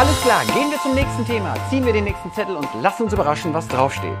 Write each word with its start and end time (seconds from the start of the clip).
Alles 0.00 0.18
klar, 0.22 0.42
gehen 0.46 0.70
wir 0.70 0.78
zum 0.78 0.94
nächsten 0.94 1.26
Thema. 1.26 1.54
Ziehen 1.68 1.84
wir 1.84 1.92
den 1.92 2.04
nächsten 2.04 2.32
Zettel 2.32 2.56
und 2.56 2.66
lassen 2.80 3.02
uns 3.02 3.12
überraschen, 3.12 3.52
was 3.52 3.68
draufsteht. 3.68 4.16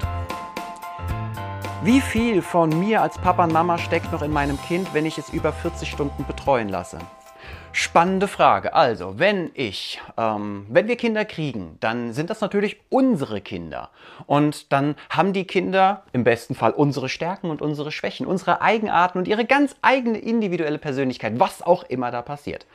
Wie 1.82 2.02
viel 2.02 2.42
von 2.42 2.68
mir 2.78 3.00
als 3.00 3.16
Papa 3.16 3.44
und 3.44 3.52
Mama 3.54 3.78
steckt 3.78 4.12
noch 4.12 4.20
in 4.20 4.30
meinem 4.30 4.60
Kind, 4.60 4.92
wenn 4.92 5.06
ich 5.06 5.16
es 5.16 5.30
über 5.30 5.54
40 5.54 5.90
Stunden 5.90 6.26
betreuen 6.26 6.68
lasse? 6.68 6.98
Spannende 7.72 8.28
Frage. 8.28 8.74
Also, 8.74 9.18
wenn 9.18 9.52
ich, 9.54 10.02
ähm, 10.18 10.66
wenn 10.68 10.86
wir 10.86 10.96
Kinder 10.96 11.24
kriegen, 11.24 11.78
dann 11.80 12.12
sind 12.12 12.28
das 12.28 12.42
natürlich 12.42 12.78
unsere 12.90 13.40
Kinder. 13.40 13.88
Und 14.26 14.74
dann 14.74 14.96
haben 15.08 15.32
die 15.32 15.46
Kinder 15.46 16.02
im 16.12 16.24
besten 16.24 16.54
Fall 16.54 16.72
unsere 16.72 17.08
Stärken 17.08 17.48
und 17.48 17.62
unsere 17.62 17.90
Schwächen, 17.90 18.26
unsere 18.26 18.60
Eigenarten 18.60 19.16
und 19.16 19.26
ihre 19.26 19.46
ganz 19.46 19.74
eigene 19.80 20.18
individuelle 20.18 20.76
Persönlichkeit, 20.76 21.40
was 21.40 21.62
auch 21.62 21.84
immer 21.84 22.10
da 22.10 22.20
passiert. 22.20 22.66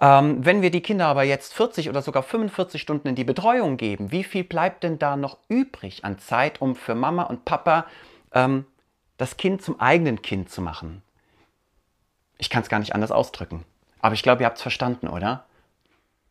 Ähm, 0.00 0.44
wenn 0.44 0.62
wir 0.62 0.70
die 0.70 0.80
Kinder 0.80 1.06
aber 1.06 1.24
jetzt 1.24 1.52
40 1.52 1.90
oder 1.90 2.00
sogar 2.00 2.22
45 2.22 2.80
Stunden 2.80 3.08
in 3.08 3.14
die 3.14 3.24
Betreuung 3.24 3.76
geben, 3.76 4.10
wie 4.10 4.24
viel 4.24 4.44
bleibt 4.44 4.82
denn 4.82 4.98
da 4.98 5.16
noch 5.16 5.38
übrig 5.48 6.04
an 6.04 6.18
Zeit, 6.18 6.60
um 6.62 6.74
für 6.74 6.94
Mama 6.94 7.24
und 7.24 7.44
Papa 7.44 7.86
ähm, 8.32 8.64
das 9.18 9.36
Kind 9.36 9.62
zum 9.62 9.78
eigenen 9.78 10.22
Kind 10.22 10.50
zu 10.50 10.62
machen? 10.62 11.02
Ich 12.38 12.48
kann 12.48 12.62
es 12.62 12.70
gar 12.70 12.78
nicht 12.78 12.94
anders 12.94 13.10
ausdrücken. 13.10 13.64
Aber 14.00 14.14
ich 14.14 14.22
glaube, 14.22 14.42
ihr 14.42 14.46
habt 14.46 14.56
es 14.56 14.62
verstanden, 14.62 15.08
oder? 15.08 15.44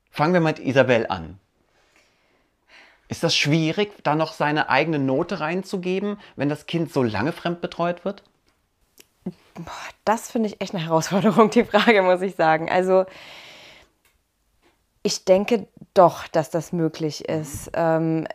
Fangen 0.09 0.33
wir 0.33 0.41
mit 0.41 0.57
Isabel 0.57 1.05
an. 1.07 1.39
Ist 3.07 3.23
das 3.23 3.35
schwierig, 3.35 3.91
da 4.03 4.15
noch 4.15 4.33
seine 4.33 4.69
eigene 4.69 4.97
Note 4.97 5.39
reinzugeben, 5.39 6.19
wenn 6.35 6.49
das 6.49 6.65
Kind 6.65 6.91
so 6.91 7.03
lange 7.03 7.31
fremdbetreut 7.31 8.05
wird? 8.05 8.23
Boah, 9.53 9.71
das 10.05 10.31
finde 10.31 10.49
ich 10.49 10.61
echt 10.61 10.73
eine 10.73 10.83
Herausforderung, 10.83 11.51
die 11.51 11.65
Frage, 11.65 12.01
muss 12.01 12.21
ich 12.21 12.35
sagen. 12.35 12.69
Also, 12.69 13.05
ich 15.03 15.25
denke 15.25 15.67
doch, 15.93 16.27
dass 16.27 16.49
das 16.49 16.71
möglich 16.71 17.27
ist. 17.27 17.71
Ähm, 17.73 18.27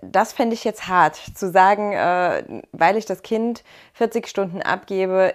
das 0.00 0.32
fände 0.32 0.54
ich 0.54 0.64
jetzt 0.64 0.86
hart, 0.86 1.16
zu 1.16 1.50
sagen, 1.50 1.92
äh, 1.92 2.62
weil 2.72 2.96
ich 2.96 3.06
das 3.06 3.22
Kind 3.22 3.64
40 3.94 4.28
Stunden 4.28 4.62
abgebe, 4.62 5.34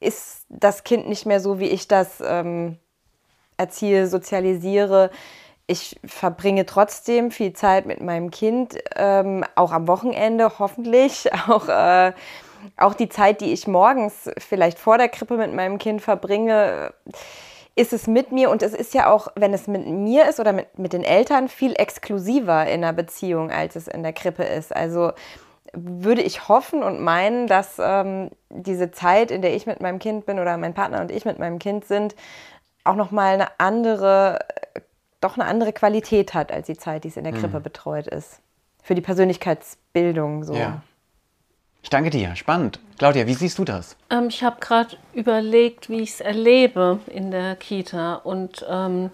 ist 0.00 0.46
das 0.48 0.84
Kind 0.84 1.08
nicht 1.08 1.26
mehr 1.26 1.40
so, 1.40 1.58
wie 1.58 1.68
ich 1.68 1.88
das 1.88 2.22
ähm, 2.24 2.78
erziehe, 3.56 4.06
sozialisiere. 4.06 5.10
Ich 5.66 6.00
verbringe 6.04 6.66
trotzdem 6.66 7.30
viel 7.30 7.52
Zeit 7.52 7.86
mit 7.86 8.00
meinem 8.00 8.30
Kind, 8.30 8.76
ähm, 8.96 9.44
auch 9.54 9.72
am 9.72 9.86
Wochenende 9.86 10.58
hoffentlich, 10.58 11.32
auch, 11.48 11.68
äh, 11.68 12.12
auch 12.76 12.94
die 12.94 13.08
Zeit, 13.08 13.40
die 13.40 13.52
ich 13.52 13.66
morgens 13.66 14.30
vielleicht 14.38 14.78
vor 14.78 14.98
der 14.98 15.08
Krippe 15.08 15.36
mit 15.36 15.52
meinem 15.54 15.78
Kind 15.78 16.00
verbringe, 16.00 16.94
ist 17.74 17.92
es 17.92 18.06
mit 18.06 18.32
mir 18.32 18.50
und 18.50 18.62
es 18.62 18.74
ist 18.74 18.94
ja 18.94 19.10
auch, 19.10 19.28
wenn 19.34 19.54
es 19.54 19.66
mit 19.66 19.86
mir 19.86 20.28
ist 20.28 20.40
oder 20.40 20.52
mit, 20.52 20.78
mit 20.78 20.92
den 20.92 21.04
Eltern, 21.04 21.48
viel 21.48 21.74
exklusiver 21.74 22.66
in 22.66 22.84
einer 22.84 22.92
Beziehung, 22.92 23.50
als 23.50 23.76
es 23.76 23.88
in 23.88 24.02
der 24.02 24.12
Krippe 24.12 24.44
ist. 24.44 24.74
Also 24.74 25.12
würde 25.72 26.20
ich 26.20 26.48
hoffen 26.48 26.82
und 26.82 27.00
meinen, 27.00 27.46
dass 27.46 27.78
ähm, 27.78 28.30
diese 28.50 28.90
Zeit, 28.90 29.30
in 29.30 29.40
der 29.40 29.54
ich 29.54 29.66
mit 29.66 29.80
meinem 29.80 29.98
Kind 29.98 30.26
bin 30.26 30.38
oder 30.38 30.56
mein 30.58 30.74
Partner 30.74 31.00
und 31.00 31.10
ich 31.10 31.24
mit 31.24 31.38
meinem 31.38 31.58
Kind 31.58 31.86
sind, 31.86 32.14
auch 32.84 32.96
nochmal 32.96 33.34
eine 33.34 33.48
andere, 33.58 34.40
doch 35.20 35.38
eine 35.38 35.46
andere 35.46 35.72
Qualität 35.72 36.34
hat 36.34 36.52
als 36.52 36.66
die 36.66 36.76
Zeit, 36.76 37.04
die 37.04 37.08
es 37.08 37.16
in 37.16 37.24
der 37.24 37.32
Krippe 37.32 37.60
mhm. 37.60 37.62
betreut 37.62 38.06
ist. 38.06 38.40
Für 38.82 38.94
die 38.94 39.00
Persönlichkeitsbildung 39.00 40.44
so. 40.44 40.54
Ja. 40.54 40.82
Ich 41.82 41.90
danke 41.90 42.10
dir. 42.10 42.36
Spannend. 42.36 42.78
Claudia, 42.98 43.26
wie 43.26 43.34
siehst 43.34 43.58
du 43.58 43.64
das? 43.64 43.96
Ähm, 44.10 44.28
ich 44.28 44.42
habe 44.44 44.56
gerade 44.60 44.96
überlegt, 45.12 45.90
wie 45.90 46.00
ich 46.00 46.10
es 46.10 46.20
erlebe 46.20 47.00
in 47.06 47.30
der 47.30 47.56
Kita. 47.56 48.14
Und 48.14 48.64
ähm, 48.68 49.10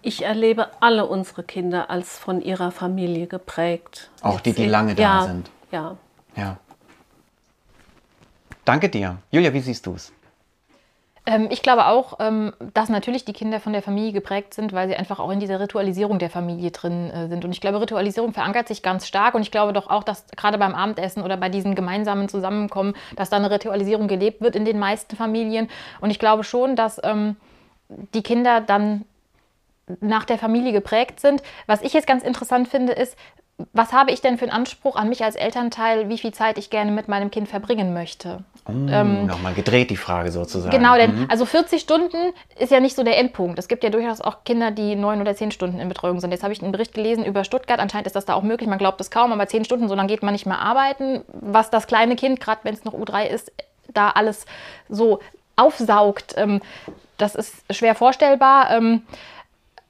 ich 0.00 0.24
erlebe 0.24 0.68
alle 0.80 1.06
unsere 1.06 1.42
Kinder 1.42 1.90
als 1.90 2.18
von 2.18 2.40
ihrer 2.40 2.70
Familie 2.70 3.26
geprägt. 3.26 4.10
Auch 4.22 4.40
die, 4.40 4.52
die 4.52 4.66
lange 4.66 4.94
da 4.94 5.02
ja, 5.02 5.22
sind. 5.26 5.50
Ja. 5.70 5.96
Ja. 6.36 6.56
Danke 8.64 8.88
dir. 8.88 9.18
Julia, 9.30 9.52
wie 9.52 9.60
siehst 9.60 9.86
du 9.86 9.94
es? 9.94 10.12
Ähm, 11.24 11.48
ich 11.50 11.62
glaube 11.62 11.86
auch, 11.86 12.18
ähm, 12.18 12.52
dass 12.74 12.88
natürlich 12.88 13.24
die 13.24 13.32
Kinder 13.32 13.60
von 13.60 13.72
der 13.72 13.82
Familie 13.82 14.12
geprägt 14.12 14.54
sind, 14.54 14.72
weil 14.72 14.88
sie 14.88 14.96
einfach 14.96 15.20
auch 15.20 15.30
in 15.30 15.38
dieser 15.38 15.60
Ritualisierung 15.60 16.18
der 16.18 16.30
Familie 16.30 16.70
drin 16.72 17.10
äh, 17.10 17.28
sind. 17.28 17.44
Und 17.44 17.52
ich 17.52 17.60
glaube, 17.60 17.80
Ritualisierung 17.80 18.32
verankert 18.32 18.66
sich 18.68 18.82
ganz 18.82 19.06
stark. 19.06 19.34
Und 19.34 19.42
ich 19.42 19.52
glaube 19.52 19.72
doch 19.72 19.88
auch, 19.88 20.02
dass 20.02 20.26
gerade 20.36 20.58
beim 20.58 20.74
Abendessen 20.74 21.22
oder 21.22 21.36
bei 21.36 21.48
diesen 21.48 21.74
gemeinsamen 21.74 22.28
Zusammenkommen, 22.28 22.94
dass 23.16 23.30
da 23.30 23.36
eine 23.36 23.50
Ritualisierung 23.50 24.08
gelebt 24.08 24.40
wird 24.40 24.56
in 24.56 24.64
den 24.64 24.78
meisten 24.78 25.14
Familien. 25.14 25.68
Und 26.00 26.10
ich 26.10 26.18
glaube 26.18 26.42
schon, 26.42 26.74
dass 26.74 27.00
ähm, 27.04 27.36
die 28.14 28.22
Kinder 28.22 28.60
dann 28.60 29.04
nach 30.00 30.24
der 30.24 30.38
Familie 30.38 30.72
geprägt 30.72 31.20
sind. 31.20 31.42
Was 31.66 31.82
ich 31.82 31.92
jetzt 31.92 32.06
ganz 32.06 32.24
interessant 32.24 32.68
finde, 32.68 32.92
ist, 32.92 33.16
was 33.72 33.92
habe 33.92 34.10
ich 34.10 34.20
denn 34.20 34.38
für 34.38 34.44
einen 34.44 34.52
Anspruch 34.52 34.96
an 34.96 35.08
mich 35.08 35.22
als 35.22 35.36
Elternteil, 35.36 36.08
wie 36.08 36.18
viel 36.18 36.32
Zeit 36.32 36.58
ich 36.58 36.70
gerne 36.70 36.90
mit 36.90 37.08
meinem 37.08 37.30
Kind 37.30 37.48
verbringen 37.48 37.92
möchte? 37.92 38.38
Oh, 38.66 38.72
ähm, 38.72 39.26
Nochmal 39.26 39.54
gedreht 39.54 39.90
die 39.90 39.96
Frage 39.96 40.30
sozusagen. 40.30 40.76
Genau, 40.76 40.94
denn 40.94 41.22
mhm. 41.22 41.26
also 41.28 41.44
40 41.44 41.80
Stunden 41.80 42.32
ist 42.58 42.70
ja 42.70 42.80
nicht 42.80 42.96
so 42.96 43.02
der 43.02 43.18
Endpunkt. 43.18 43.58
Es 43.58 43.68
gibt 43.68 43.82
ja 43.82 43.90
durchaus 43.90 44.20
auch 44.20 44.44
Kinder, 44.44 44.70
die 44.70 44.94
neun 44.94 45.20
oder 45.20 45.34
zehn 45.34 45.50
Stunden 45.50 45.80
in 45.80 45.88
Betreuung 45.88 46.20
sind. 46.20 46.30
Jetzt 46.30 46.42
habe 46.42 46.52
ich 46.52 46.62
einen 46.62 46.72
Bericht 46.72 46.94
gelesen 46.94 47.24
über 47.24 47.44
Stuttgart. 47.44 47.80
Anscheinend 47.80 48.06
ist 48.06 48.16
das 48.16 48.24
da 48.24 48.34
auch 48.34 48.42
möglich. 48.42 48.68
Man 48.68 48.78
glaubt 48.78 49.00
es 49.00 49.10
kaum, 49.10 49.32
aber 49.32 49.46
zehn 49.48 49.64
Stunden, 49.64 49.88
so 49.88 49.94
lange 49.94 50.08
geht 50.08 50.22
man 50.22 50.32
nicht 50.32 50.46
mehr 50.46 50.60
arbeiten. 50.60 51.22
Was 51.28 51.70
das 51.70 51.86
kleine 51.86 52.16
Kind, 52.16 52.40
gerade 52.40 52.60
wenn 52.62 52.74
es 52.74 52.84
noch 52.84 52.94
U3 52.94 53.26
ist, 53.26 53.52
da 53.92 54.10
alles 54.10 54.46
so 54.88 55.20
aufsaugt, 55.56 56.34
ähm, 56.36 56.60
das 57.18 57.34
ist 57.34 57.64
schwer 57.70 57.94
vorstellbar. 57.94 58.70
Ähm, 58.70 59.02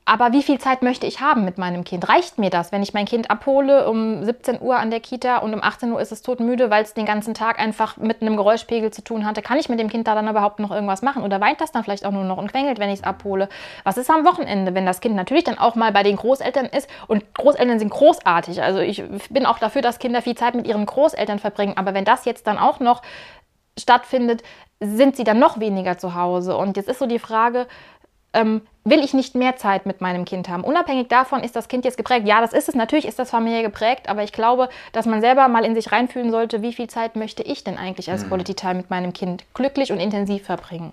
aber 0.05 0.33
wie 0.33 0.43
viel 0.43 0.59
Zeit 0.59 0.83
möchte 0.83 1.07
ich 1.07 1.21
haben 1.21 1.45
mit 1.45 1.59
meinem 1.59 1.85
Kind? 1.85 2.09
Reicht 2.09 2.37
mir 2.37 2.51
das, 2.51 2.73
wenn 2.73 2.83
ich 2.83 2.93
mein 2.93 3.07
Kind 3.07 3.31
abhole 3.31 3.89
um 3.89 4.25
17 4.25 4.61
Uhr 4.61 4.77
an 4.77 4.91
der 4.91 4.99
Kita 4.99 5.39
und 5.39 5.55
um 5.55 5.63
18 5.63 5.93
Uhr 5.93 6.01
ist 6.01 6.11
es 6.11 6.23
todmüde, 6.23 6.71
weil 6.71 6.83
es 6.83 6.93
den 6.93 7.07
ganzen 7.07 7.35
Tag 7.35 7.61
einfach 7.61 7.97
mit 7.99 8.21
einem 8.21 8.37
Geräuschpegel 8.37 8.91
zu 8.91 9.05
tun 9.05 9.25
hatte? 9.25 9.43
Kann 9.43 9.59
ich 9.59 9.69
mit 9.69 9.79
dem 9.79 9.89
Kind 9.89 10.09
da 10.09 10.17
dann 10.17 10.29
überhaupt 10.29 10.59
noch 10.59 10.73
irgendwas 10.73 11.03
machen? 11.03 11.23
Oder 11.23 11.41
weint 11.41 11.61
das 11.61 11.71
dann 11.71 11.85
vielleicht 11.85 12.05
auch 12.05 12.11
nur 12.11 12.25
noch 12.25 12.37
und 12.37 12.51
quengelt, 12.51 12.81
wenn 12.81 12.91
ich 12.91 13.01
es 13.01 13.05
abhole? 13.05 13.49
Was 13.85 13.97
ist 13.97 14.11
am 14.11 14.25
Wochenende, 14.25 14.75
wenn 14.75 14.87
das 14.87 15.01
Kind 15.01 15.15
natürlich 15.15 15.45
dann 15.45 15.59
auch 15.59 15.77
mal 15.77 15.93
bei 15.93 16.03
den 16.03 16.17
Großeltern 16.17 16.67
ist? 16.67 16.91
Und 17.07 17.35
Großeltern 17.35 17.79
sind 17.79 17.91
großartig. 17.91 18.61
Also 18.61 18.81
ich 18.81 19.05
bin 19.31 19.47
auch 19.47 19.61
dafür, 19.61 19.83
dass 19.83 20.01
Kinder 20.01 20.21
viel 20.21 20.35
Zeit 20.35 20.57
mit 20.57 20.67
ihren 20.67 20.85
Großeltern 20.85 21.39
verbringen. 21.39 21.77
Aber 21.77 21.95
wenn 21.95 22.05
das 22.05 22.25
jetzt 22.25 22.49
dann 22.49 22.59
auch 22.59 22.81
noch 22.81 23.03
stattfindet, 23.79 24.43
sind 24.81 25.17
sie 25.17 25.25
dann 25.25 25.39
noch 25.39 25.61
weniger 25.61 25.97
zu 25.97 26.15
Hause. 26.15 26.57
Und 26.57 26.77
jetzt 26.77 26.89
ist 26.89 26.99
so 26.99 27.07
die 27.07 27.21
Frage, 27.21 27.69
ähm, 28.33 28.63
will 28.85 29.01
ich 29.01 29.15
nicht 29.15 29.35
mehr 29.35 29.57
Zeit 29.57 29.87
mit 29.87 30.01
meinem 30.01 30.25
Kind 30.25 30.49
haben. 30.49 30.65
Unabhängig 30.65 31.09
davon, 31.09 31.43
ist 31.43 31.55
das 31.55 31.69
Kind 31.69 31.85
jetzt 31.85 31.97
geprägt? 31.97 32.27
Ja, 32.27 32.41
das 32.41 32.53
ist 32.53 32.69
es. 32.69 32.75
Natürlich 32.75 33.07
ist 33.07 33.19
das 33.19 33.31
familiär 33.31 33.63
geprägt, 33.63 34.09
aber 34.09 34.23
ich 34.25 34.33
glaube, 34.33 34.69
dass 34.93 35.07
man 35.07 35.21
selber 35.21 35.47
mal 35.49 35.65
in 35.65 35.75
sich 35.75 35.93
reinfühlen 35.93 36.31
sollte, 36.31 36.63
wie 36.63 36.73
viel 36.73 36.89
Zeit 36.89 37.15
möchte 37.17 37.43
ich 37.43 37.63
denn 37.65 37.79
eigentlich 37.79 38.11
als 38.11 38.25
mhm. 38.25 38.29
Quality 38.29 38.55
Time 38.55 38.75
mit 38.75 38.91
meinem 38.91 39.13
Kind 39.13 39.45
glücklich 39.55 39.93
und 39.93 40.01
intensiv 40.01 40.45
verbringen. 40.45 40.93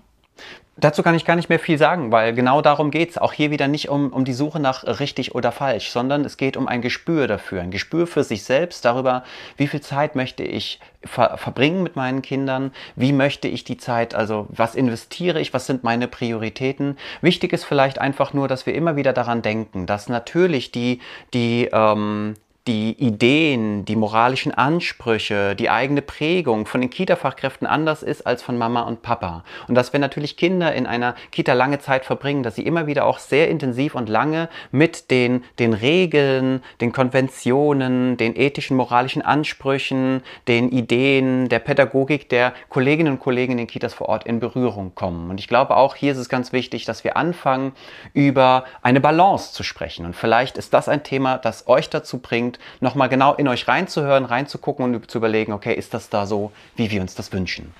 Dazu 0.80 1.02
kann 1.02 1.14
ich 1.14 1.26
gar 1.26 1.36
nicht 1.36 1.50
mehr 1.50 1.58
viel 1.58 1.76
sagen, 1.76 2.10
weil 2.10 2.32
genau 2.32 2.62
darum 2.62 2.90
geht 2.90 3.10
es. 3.10 3.18
Auch 3.18 3.34
hier 3.34 3.50
wieder 3.50 3.68
nicht 3.68 3.90
um, 3.90 4.10
um 4.12 4.24
die 4.24 4.32
Suche 4.32 4.60
nach 4.60 4.84
richtig 4.84 5.34
oder 5.34 5.52
falsch, 5.52 5.90
sondern 5.90 6.24
es 6.24 6.38
geht 6.38 6.56
um 6.56 6.68
ein 6.68 6.80
Gespür 6.80 7.26
dafür. 7.26 7.60
Ein 7.60 7.70
Gespür 7.70 8.06
für 8.06 8.24
sich 8.24 8.44
selbst 8.44 8.86
darüber, 8.86 9.22
wie 9.58 9.66
viel 9.66 9.82
Zeit 9.82 10.16
möchte 10.16 10.42
ich 10.42 10.80
ver 11.04 11.36
verbringen 11.36 11.82
mit 11.82 11.96
meinen 11.96 12.22
Kindern, 12.22 12.72
wie 12.96 13.12
möchte 13.12 13.46
ich 13.48 13.64
die 13.64 13.76
Zeit, 13.76 14.14
also 14.14 14.46
was 14.48 14.74
investiere 14.74 15.40
ich, 15.40 15.52
was 15.52 15.66
sind 15.66 15.84
meine 15.84 16.08
Prioritäten. 16.08 16.96
Wichtig 17.20 17.52
ist 17.52 17.64
vielleicht 17.64 17.98
einfach 17.98 18.32
nur, 18.32 18.48
dass 18.48 18.64
wir 18.64 18.74
immer 18.74 18.96
wieder 18.96 19.12
daran 19.12 19.42
denken, 19.42 19.84
dass 19.84 20.08
natürlich 20.08 20.72
die, 20.72 21.00
die 21.34 21.68
ähm, 21.72 22.36
die 22.66 22.92
Ideen, 22.92 23.86
die 23.86 23.96
moralischen 23.96 24.52
Ansprüche, 24.52 25.56
die 25.56 25.70
eigene 25.70 26.02
Prägung 26.02 26.66
von 26.66 26.82
den 26.82 26.90
Kita-Fachkräften 26.90 27.66
anders 27.66 28.02
ist 28.02 28.26
als 28.26 28.42
von 28.42 28.58
Mama 28.58 28.82
und 28.82 29.00
Papa. 29.00 29.44
Und 29.66 29.74
dass 29.74 29.92
wenn 29.92 30.02
natürlich 30.02 30.36
Kinder 30.36 30.74
in 30.74 30.86
einer 30.86 31.14
Kita 31.32 31.54
lange 31.54 31.78
Zeit 31.78 32.04
verbringen, 32.04 32.42
dass 32.42 32.56
sie 32.56 32.66
immer 32.66 32.86
wieder 32.86 33.06
auch 33.06 33.18
sehr 33.18 33.48
intensiv 33.48 33.94
und 33.94 34.08
lange 34.10 34.50
mit 34.72 35.10
den, 35.10 35.42
den 35.58 35.72
Regeln, 35.72 36.62
den 36.82 36.92
Konventionen, 36.92 38.18
den 38.18 38.36
ethischen, 38.36 38.76
moralischen 38.76 39.22
Ansprüchen, 39.22 40.22
den 40.46 40.70
Ideen, 40.70 41.48
der 41.48 41.60
Pädagogik 41.60 42.28
der 42.28 42.52
Kolleginnen 42.68 43.14
und 43.14 43.20
Kollegen 43.20 43.52
in 43.52 43.58
den 43.58 43.66
Kitas 43.68 43.94
vor 43.94 44.08
Ort 44.08 44.26
in 44.26 44.38
Berührung 44.38 44.94
kommen. 44.94 45.30
Und 45.30 45.40
ich 45.40 45.48
glaube 45.48 45.76
auch 45.76 45.96
hier 45.96 46.12
ist 46.12 46.18
es 46.18 46.28
ganz 46.28 46.52
wichtig, 46.52 46.84
dass 46.84 47.04
wir 47.04 47.16
anfangen, 47.16 47.72
über 48.12 48.64
eine 48.82 49.00
Balance 49.00 49.52
zu 49.52 49.62
sprechen. 49.62 50.04
Und 50.04 50.14
vielleicht 50.14 50.58
ist 50.58 50.74
das 50.74 50.88
ein 50.88 51.02
Thema, 51.02 51.38
das 51.38 51.66
euch 51.66 51.88
dazu 51.88 52.18
bringt, 52.18 52.49
bringt, 52.50 52.58
nochmal 52.80 53.08
genau 53.08 53.34
in 53.34 53.48
euch 53.48 53.68
reinzuhören, 53.68 54.24
reinzugucken 54.24 54.84
und 54.84 55.10
zu 55.10 55.18
überlegen, 55.18 55.52
okay, 55.52 55.74
ist 55.74 55.94
das 55.94 56.08
da 56.08 56.26
so, 56.26 56.52
wie 56.76 56.90
wir 56.90 57.00
uns 57.00 57.14
das 57.14 57.32
wünschen? 57.32 57.74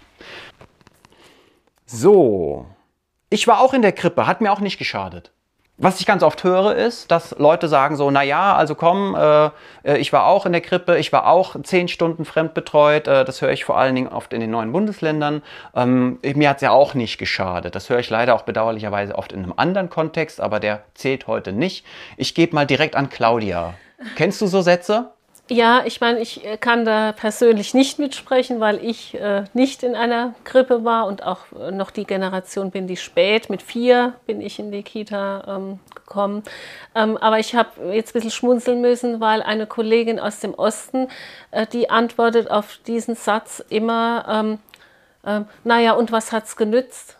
So, 1.86 2.66
ich 3.30 3.46
war 3.46 3.60
auch 3.60 3.74
in 3.74 3.82
der 3.82 3.92
Krippe, 3.92 4.26
hat 4.26 4.40
mir 4.40 4.52
auch 4.52 4.60
nicht 4.60 4.78
geschadet. 4.78 5.32
Was 5.82 5.98
ich 5.98 6.06
ganz 6.06 6.22
oft 6.22 6.44
höre, 6.44 6.76
ist, 6.76 7.10
dass 7.10 7.34
Leute 7.38 7.66
sagen 7.66 7.96
so, 7.96 8.10
na 8.10 8.22
ja, 8.22 8.54
also 8.54 8.74
komm, 8.74 9.14
äh, 9.14 9.46
äh, 9.82 9.96
ich 9.96 10.12
war 10.12 10.26
auch 10.26 10.44
in 10.44 10.52
der 10.52 10.60
Krippe, 10.60 10.98
ich 10.98 11.10
war 11.10 11.26
auch 11.26 11.56
zehn 11.62 11.88
Stunden 11.88 12.26
fremdbetreut. 12.26 13.08
Äh, 13.08 13.24
das 13.24 13.40
höre 13.40 13.50
ich 13.50 13.64
vor 13.64 13.78
allen 13.78 13.94
Dingen 13.94 14.08
oft 14.08 14.34
in 14.34 14.40
den 14.40 14.50
neuen 14.50 14.72
Bundesländern. 14.72 15.42
Ähm, 15.74 16.18
mir 16.22 16.50
hat 16.50 16.56
es 16.56 16.62
ja 16.62 16.70
auch 16.70 16.92
nicht 16.92 17.16
geschadet. 17.16 17.74
Das 17.74 17.88
höre 17.88 17.98
ich 17.98 18.10
leider 18.10 18.34
auch 18.34 18.42
bedauerlicherweise 18.42 19.16
oft 19.16 19.32
in 19.32 19.42
einem 19.42 19.54
anderen 19.56 19.88
Kontext, 19.88 20.40
aber 20.40 20.60
der 20.60 20.82
zählt 20.94 21.26
heute 21.26 21.52
nicht. 21.52 21.86
Ich 22.18 22.34
gebe 22.34 22.54
mal 22.54 22.66
direkt 22.66 22.94
an 22.94 23.08
Claudia. 23.08 23.72
Kennst 24.16 24.42
du 24.42 24.46
so 24.46 24.60
Sätze? 24.60 25.12
Ja, 25.52 25.82
ich 25.84 26.00
meine, 26.00 26.20
ich 26.20 26.44
äh, 26.46 26.56
kann 26.56 26.84
da 26.84 27.10
persönlich 27.10 27.74
nicht 27.74 27.98
mitsprechen, 27.98 28.60
weil 28.60 28.84
ich 28.84 29.14
äh, 29.14 29.42
nicht 29.52 29.82
in 29.82 29.96
einer 29.96 30.32
Krippe 30.44 30.84
war 30.84 31.08
und 31.08 31.24
auch 31.24 31.40
äh, 31.58 31.72
noch 31.72 31.90
die 31.90 32.04
Generation 32.04 32.70
bin, 32.70 32.86
die 32.86 32.96
spät, 32.96 33.50
mit 33.50 33.60
vier 33.60 34.14
bin 34.26 34.40
ich 34.40 34.60
in 34.60 34.70
die 34.70 34.84
Kita 34.84 35.56
ähm, 35.56 35.80
gekommen. 35.92 36.44
Ähm, 36.94 37.16
aber 37.16 37.40
ich 37.40 37.56
habe 37.56 37.92
jetzt 37.92 38.10
ein 38.10 38.12
bisschen 38.12 38.30
schmunzeln 38.30 38.80
müssen, 38.80 39.20
weil 39.20 39.42
eine 39.42 39.66
Kollegin 39.66 40.20
aus 40.20 40.38
dem 40.38 40.54
Osten, 40.54 41.08
äh, 41.50 41.66
die 41.66 41.90
antwortet 41.90 42.48
auf 42.48 42.78
diesen 42.86 43.16
Satz 43.16 43.60
immer, 43.70 44.26
ähm, 44.28 44.58
ähm 45.26 45.46
naja, 45.64 45.94
und 45.94 46.12
was 46.12 46.30
hat 46.30 46.44
es 46.44 46.56
genützt? 46.56 47.16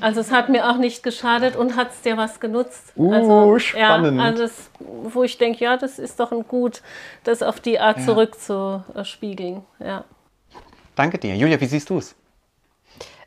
Also 0.00 0.20
es 0.20 0.30
hat 0.30 0.48
mir 0.48 0.68
auch 0.70 0.76
nicht 0.76 1.02
geschadet 1.02 1.56
und 1.56 1.76
hat 1.76 1.90
es 1.90 2.02
dir 2.02 2.16
was 2.16 2.40
genutzt. 2.40 2.92
Uh, 2.96 3.12
also, 3.12 3.58
spannend. 3.58 4.18
Ja, 4.18 4.24
also 4.24 4.42
das, 4.42 4.70
wo 4.78 5.24
ich 5.24 5.38
denke, 5.38 5.64
ja, 5.64 5.76
das 5.76 5.98
ist 5.98 6.20
doch 6.20 6.32
ein 6.32 6.46
Gut, 6.46 6.82
das 7.24 7.42
auf 7.42 7.60
die 7.60 7.78
Art 7.78 7.98
ja. 7.98 8.04
zurückzuspiegeln. 8.04 9.62
Ja. 9.80 10.04
Danke 10.94 11.18
dir. 11.18 11.34
Julia, 11.36 11.60
wie 11.60 11.66
siehst 11.66 11.90
du 11.90 11.98
es? 11.98 12.14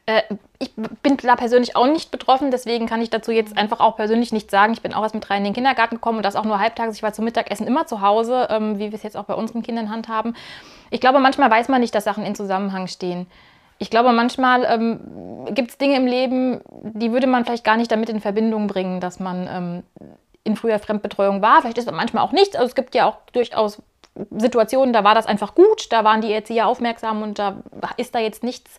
Äh, 0.06 0.22
ich 0.60 0.74
bin 0.76 1.18
da 1.18 1.36
persönlich 1.36 1.76
auch 1.76 1.88
nicht 1.88 2.12
betroffen, 2.12 2.52
deswegen 2.52 2.88
kann 2.88 3.02
ich 3.02 3.10
dazu 3.10 3.32
jetzt 3.32 3.58
einfach 3.58 3.80
auch 3.80 3.98
persönlich 3.98 4.32
nichts 4.32 4.52
sagen. 4.52 4.74
Ich 4.74 4.82
bin 4.82 4.94
auch 4.94 5.04
erst 5.04 5.16
mit 5.16 5.30
rein 5.30 5.40
in 5.40 5.46
den 5.46 5.54
Kindergarten 5.54 5.96
gekommen 5.96 6.18
und 6.18 6.26
das 6.26 6.36
auch 6.36 6.46
nur 6.46 6.60
halbtags. 6.60 6.96
Ich 6.96 7.04
war 7.04 7.14
zum 7.14 7.26
Mittagessen 7.26 7.68
immer 7.68 7.86
zu 7.86 8.02
Hause, 8.02 8.48
ähm, 8.50 8.80
wie 8.80 8.92
wir 8.92 8.94
es 8.94 9.04
jetzt 9.04 9.18
auch 9.18 9.26
bei 9.26 9.36
unseren 9.36 9.62
Kindern 9.62 9.90
handhaben. 9.90 10.36
Ich 10.90 11.02
glaube, 11.02 11.20
manchmal 11.20 11.52
weiß 11.52 11.70
man 11.70 11.82
nicht, 11.82 11.94
dass 11.94 12.04
Sachen 12.04 12.26
in 12.26 12.36
Zusammenhang 12.36 12.88
stehen 12.88 13.28
ich 13.82 13.90
glaube, 13.90 14.12
manchmal 14.12 14.64
ähm, 14.66 15.00
gibt 15.56 15.72
es 15.72 15.78
Dinge 15.80 15.96
im 15.96 16.06
Leben, 16.06 16.62
die 16.84 17.12
würde 17.12 17.26
man 17.26 17.46
vielleicht 17.46 17.64
gar 17.64 17.78
nicht 17.78 17.92
damit 17.92 18.10
in 18.10 18.22
Verbindung 18.22 18.68
bringen, 18.68 19.00
dass 19.00 19.20
man 19.20 19.48
ähm, 19.52 19.84
in 20.44 20.56
früher 20.56 20.78
Fremdbetreuung 20.78 21.42
war. 21.42 21.62
Vielleicht 21.62 21.80
ist 21.80 21.88
es 21.88 21.92
manchmal 21.92 22.24
auch 22.24 22.32
nichts. 22.32 22.56
Also 22.56 22.68
es 22.68 22.76
gibt 22.76 22.94
ja 22.94 23.08
auch 23.08 23.18
durchaus 23.34 23.82
Situationen, 24.38 24.94
da 24.94 25.04
war 25.04 25.16
das 25.16 25.26
einfach 25.26 25.56
gut, 25.56 25.92
da 25.92 26.04
waren 26.04 26.22
die 26.22 26.32
Erzieher 26.32 26.68
aufmerksam 26.68 27.24
und 27.24 27.40
da 27.40 27.64
ist 27.98 28.14
da 28.14 28.20
jetzt 28.20 28.44
nichts 28.44 28.78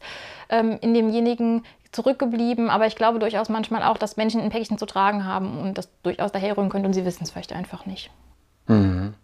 ähm, 0.50 0.78
in 0.82 0.94
demjenigen 0.94 1.64
zurückgeblieben. 1.90 2.70
Aber 2.70 2.86
ich 2.86 2.94
glaube 2.94 3.18
durchaus 3.18 3.48
manchmal 3.48 3.82
auch, 3.82 3.98
dass 3.98 4.16
Menschen 4.16 4.40
ein 4.40 4.50
Päckchen 4.50 4.78
zu 4.78 4.86
tragen 4.86 5.26
haben 5.26 5.58
und 5.58 5.78
das 5.78 5.88
durchaus 6.04 6.30
daherrühren 6.30 6.70
können 6.70 6.86
und 6.86 6.92
sie 6.92 7.04
wissen 7.04 7.24
es 7.24 7.32
vielleicht 7.32 7.52
einfach 7.52 7.86
nicht. 7.86 8.12
Mhm. 8.68 9.14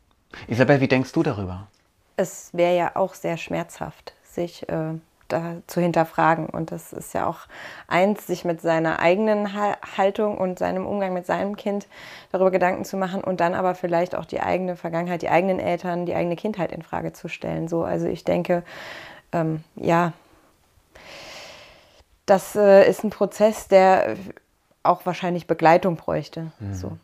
Isabel, 0.49 0.81
wie 0.81 0.89
denkst 0.89 1.13
du 1.13 1.23
darüber? 1.23 1.69
Es 2.17 2.51
wäre 2.53 2.77
ja 2.77 2.97
auch 2.97 3.15
sehr 3.15 3.37
schmerzhaft, 3.37 4.13
sich 4.25 4.69
äh, 4.69 4.95
da 5.29 5.57
zu 5.67 5.81
hinterfragen. 5.81 6.47
Und 6.47 6.73
das 6.73 6.93
ist 6.93 7.15
ja 7.15 7.27
auch 7.27 7.41
eins, 7.87 8.27
sich 8.27 8.45
mit 8.45 8.61
seiner 8.61 8.99
eigenen 8.99 9.55
Haltung 9.97 10.39
und 10.39 10.59
seinem 10.59 10.87
Umgang 10.87 11.13
mit 11.13 11.27
seinem 11.27 11.57
Kind 11.57 11.87
darüber 12.33 12.51
Gedanken 12.51 12.85
zu 12.85 12.97
machen 12.97 13.23
und 13.23 13.41
dann 13.41 13.55
aber 13.55 13.75
vielleicht 13.75 14.15
auch 14.15 14.25
die 14.25 14.41
eigene 14.41 14.77
Vergangenheit, 14.77 15.23
die 15.23 15.29
eigenen 15.29 15.61
Eltern, 15.61 16.07
die 16.07 16.15
eigene 16.15 16.37
Kindheit 16.37 16.73
in 16.73 16.83
Frage 16.83 17.13
zu 17.13 17.29
stellen. 17.29 17.69
So, 17.69 17.85
also 17.85 18.07
ich 18.07 18.25
denke, 18.25 18.63
ähm, 19.33 19.63
ja, 19.77 20.13
das 22.27 22.57
äh, 22.57 22.89
ist 22.89 23.05
ein 23.05 23.11
Prozess, 23.11 23.69
der 23.69 24.17
auch 24.83 25.07
wahrscheinlich 25.07 25.47
Begleitung 25.47 25.97
bräuchte. 25.97 26.53
Mhm. 26.59 26.75
So. 26.75 26.99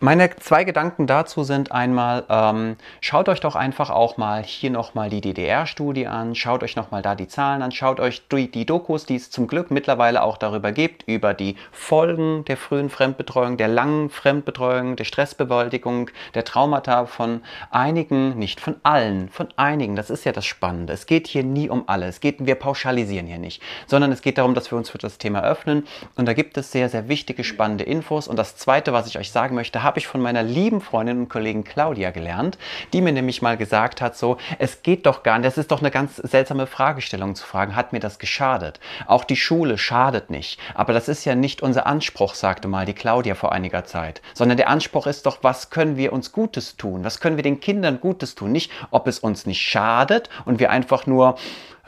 Meine 0.00 0.30
zwei 0.36 0.62
Gedanken 0.62 1.08
dazu 1.08 1.42
sind 1.42 1.72
einmal, 1.72 2.22
ähm, 2.28 2.76
schaut 3.00 3.28
euch 3.28 3.40
doch 3.40 3.56
einfach 3.56 3.90
auch 3.90 4.16
mal 4.16 4.44
hier 4.44 4.70
nochmal 4.70 5.10
die 5.10 5.20
DDR-Studie 5.20 6.06
an, 6.06 6.36
schaut 6.36 6.62
euch 6.62 6.76
nochmal 6.76 7.02
da 7.02 7.16
die 7.16 7.26
Zahlen 7.26 7.62
an, 7.62 7.72
schaut 7.72 7.98
euch 7.98 8.22
die, 8.28 8.64
Dokus, 8.64 9.06
die 9.06 9.16
es 9.16 9.32
zum 9.32 9.48
Glück 9.48 9.72
mittlerweile 9.72 10.22
auch 10.22 10.36
darüber 10.36 10.70
gibt, 10.70 11.02
über 11.08 11.34
die 11.34 11.56
Folgen 11.72 12.44
der 12.44 12.56
frühen 12.56 12.90
Fremdbetreuung, 12.90 13.56
der 13.56 13.66
langen 13.66 14.08
Fremdbetreuung, 14.08 14.94
der 14.94 15.02
Stressbewältigung, 15.02 16.10
der 16.32 16.44
Traumata 16.44 17.06
von 17.06 17.42
einigen, 17.72 18.38
nicht 18.38 18.60
von 18.60 18.76
allen, 18.84 19.28
von 19.28 19.48
einigen. 19.56 19.96
Das 19.96 20.10
ist 20.10 20.24
ja 20.24 20.30
das 20.30 20.46
Spannende. 20.46 20.92
Es 20.92 21.06
geht 21.06 21.26
hier 21.26 21.42
nie 21.42 21.68
um 21.68 21.88
alle. 21.88 22.06
Es 22.06 22.20
geht, 22.20 22.46
wir 22.46 22.54
pauschalisieren 22.54 23.26
hier 23.26 23.38
nicht, 23.38 23.60
sondern 23.88 24.12
es 24.12 24.22
geht 24.22 24.38
darum, 24.38 24.54
dass 24.54 24.70
wir 24.70 24.78
uns 24.78 24.90
für 24.90 24.98
das 24.98 25.18
Thema 25.18 25.42
öffnen. 25.42 25.88
Und 26.14 26.26
da 26.26 26.34
gibt 26.34 26.56
es 26.56 26.70
sehr, 26.70 26.88
sehr 26.88 27.08
wichtige, 27.08 27.42
spannende 27.42 27.82
Infos. 27.82 28.28
Und 28.28 28.36
das 28.36 28.54
Zweite, 28.54 28.92
was 28.92 29.08
ich 29.08 29.18
euch 29.18 29.32
sagen 29.32 29.56
möchte, 29.56 29.87
habe 29.88 29.98
ich 29.98 30.06
von 30.06 30.20
meiner 30.20 30.42
lieben 30.42 30.82
Freundin 30.82 31.18
und 31.18 31.28
Kollegin 31.30 31.64
Claudia 31.64 32.10
gelernt, 32.10 32.58
die 32.92 33.00
mir 33.00 33.12
nämlich 33.12 33.40
mal 33.40 33.56
gesagt 33.56 34.02
hat, 34.02 34.18
so, 34.18 34.36
es 34.58 34.82
geht 34.82 35.06
doch 35.06 35.22
gar 35.22 35.38
nicht, 35.38 35.46
das 35.46 35.56
ist 35.56 35.70
doch 35.70 35.80
eine 35.80 35.90
ganz 35.90 36.16
seltsame 36.16 36.66
Fragestellung 36.66 37.34
zu 37.34 37.46
fragen, 37.46 37.74
hat 37.74 37.94
mir 37.94 38.00
das 38.00 38.18
geschadet? 38.18 38.80
Auch 39.06 39.24
die 39.24 39.36
Schule 39.36 39.78
schadet 39.78 40.28
nicht. 40.28 40.60
Aber 40.74 40.92
das 40.92 41.08
ist 41.08 41.24
ja 41.24 41.34
nicht 41.34 41.62
unser 41.62 41.86
Anspruch, 41.86 42.34
sagte 42.34 42.68
mal 42.68 42.84
die 42.84 42.92
Claudia 42.92 43.34
vor 43.34 43.52
einiger 43.52 43.86
Zeit, 43.86 44.20
sondern 44.34 44.58
der 44.58 44.68
Anspruch 44.68 45.06
ist 45.06 45.24
doch, 45.24 45.38
was 45.40 45.70
können 45.70 45.96
wir 45.96 46.12
uns 46.12 46.32
Gutes 46.32 46.76
tun? 46.76 47.02
Was 47.02 47.18
können 47.18 47.36
wir 47.36 47.42
den 47.42 47.60
Kindern 47.60 47.98
Gutes 47.98 48.34
tun? 48.34 48.52
Nicht, 48.52 48.70
ob 48.90 49.06
es 49.06 49.18
uns 49.18 49.46
nicht 49.46 49.62
schadet 49.62 50.28
und 50.44 50.60
wir 50.60 50.70
einfach 50.70 51.06
nur 51.06 51.38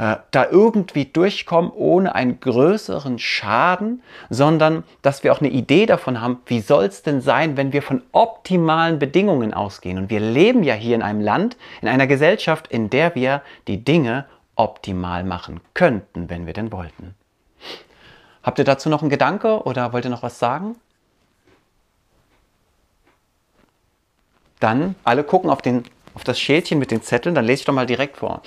äh, 0.01 0.17
da 0.31 0.47
irgendwie 0.51 1.05
durchkommen 1.05 1.71
ohne 1.71 2.15
einen 2.15 2.41
größeren 2.41 3.19
Schaden, 3.19 4.03
sondern 4.31 4.83
dass 5.03 5.23
wir 5.23 5.31
auch 5.31 5.41
eine 5.41 5.51
Idee 5.51 5.85
davon 5.85 6.23
haben, 6.23 6.39
wie 6.47 6.61
soll 6.61 6.87
es 6.87 7.03
denn 7.03 7.21
sein, 7.21 7.59
wenn 7.59 7.75
wir 7.75 7.83
von 7.83 8.01
optimalen 8.13 8.99
Bedingungen 8.99 9.53
ausgehen. 9.53 9.99
Und 9.99 10.09
wir 10.09 10.21
leben 10.21 10.63
ja 10.63 10.73
hier 10.73 10.95
in 10.95 11.03
einem 11.03 11.21
Land, 11.21 11.59
in 11.83 11.89
einer 11.89 12.07
Gesellschaft, 12.07 12.67
in 12.69 12.89
der 12.89 13.15
wir 13.15 13.43
die 13.69 13.85
Dinge 13.85 14.25
optimal 14.57 15.23
machen 15.23 15.61
könnten, 15.75 16.31
wenn 16.31 16.47
wir 16.47 16.55
denn 16.55 16.73
wollten. 16.73 17.15
Habt 18.43 18.59
ihr 18.59 18.65
dazu 18.65 18.89
noch 18.89 19.03
einen 19.03 19.11
Gedanke 19.11 19.65
oder 19.65 19.93
wollt 19.93 20.07
ihr 20.07 20.11
noch 20.11 20.23
was 20.23 20.39
sagen? 20.39 20.77
Dann 24.61 24.95
alle 25.05 25.25
gucken 25.25 25.51
auf 25.51 25.61
den 25.61 25.85
auf 26.15 26.25
das 26.25 26.39
Schälchen 26.39 26.79
mit 26.79 26.91
den 26.91 27.03
Zetteln, 27.03 27.35
dann 27.35 27.45
lese 27.45 27.61
ich 27.61 27.65
doch 27.65 27.75
mal 27.75 27.87
direkt 27.87 28.19
vor. 28.19 28.43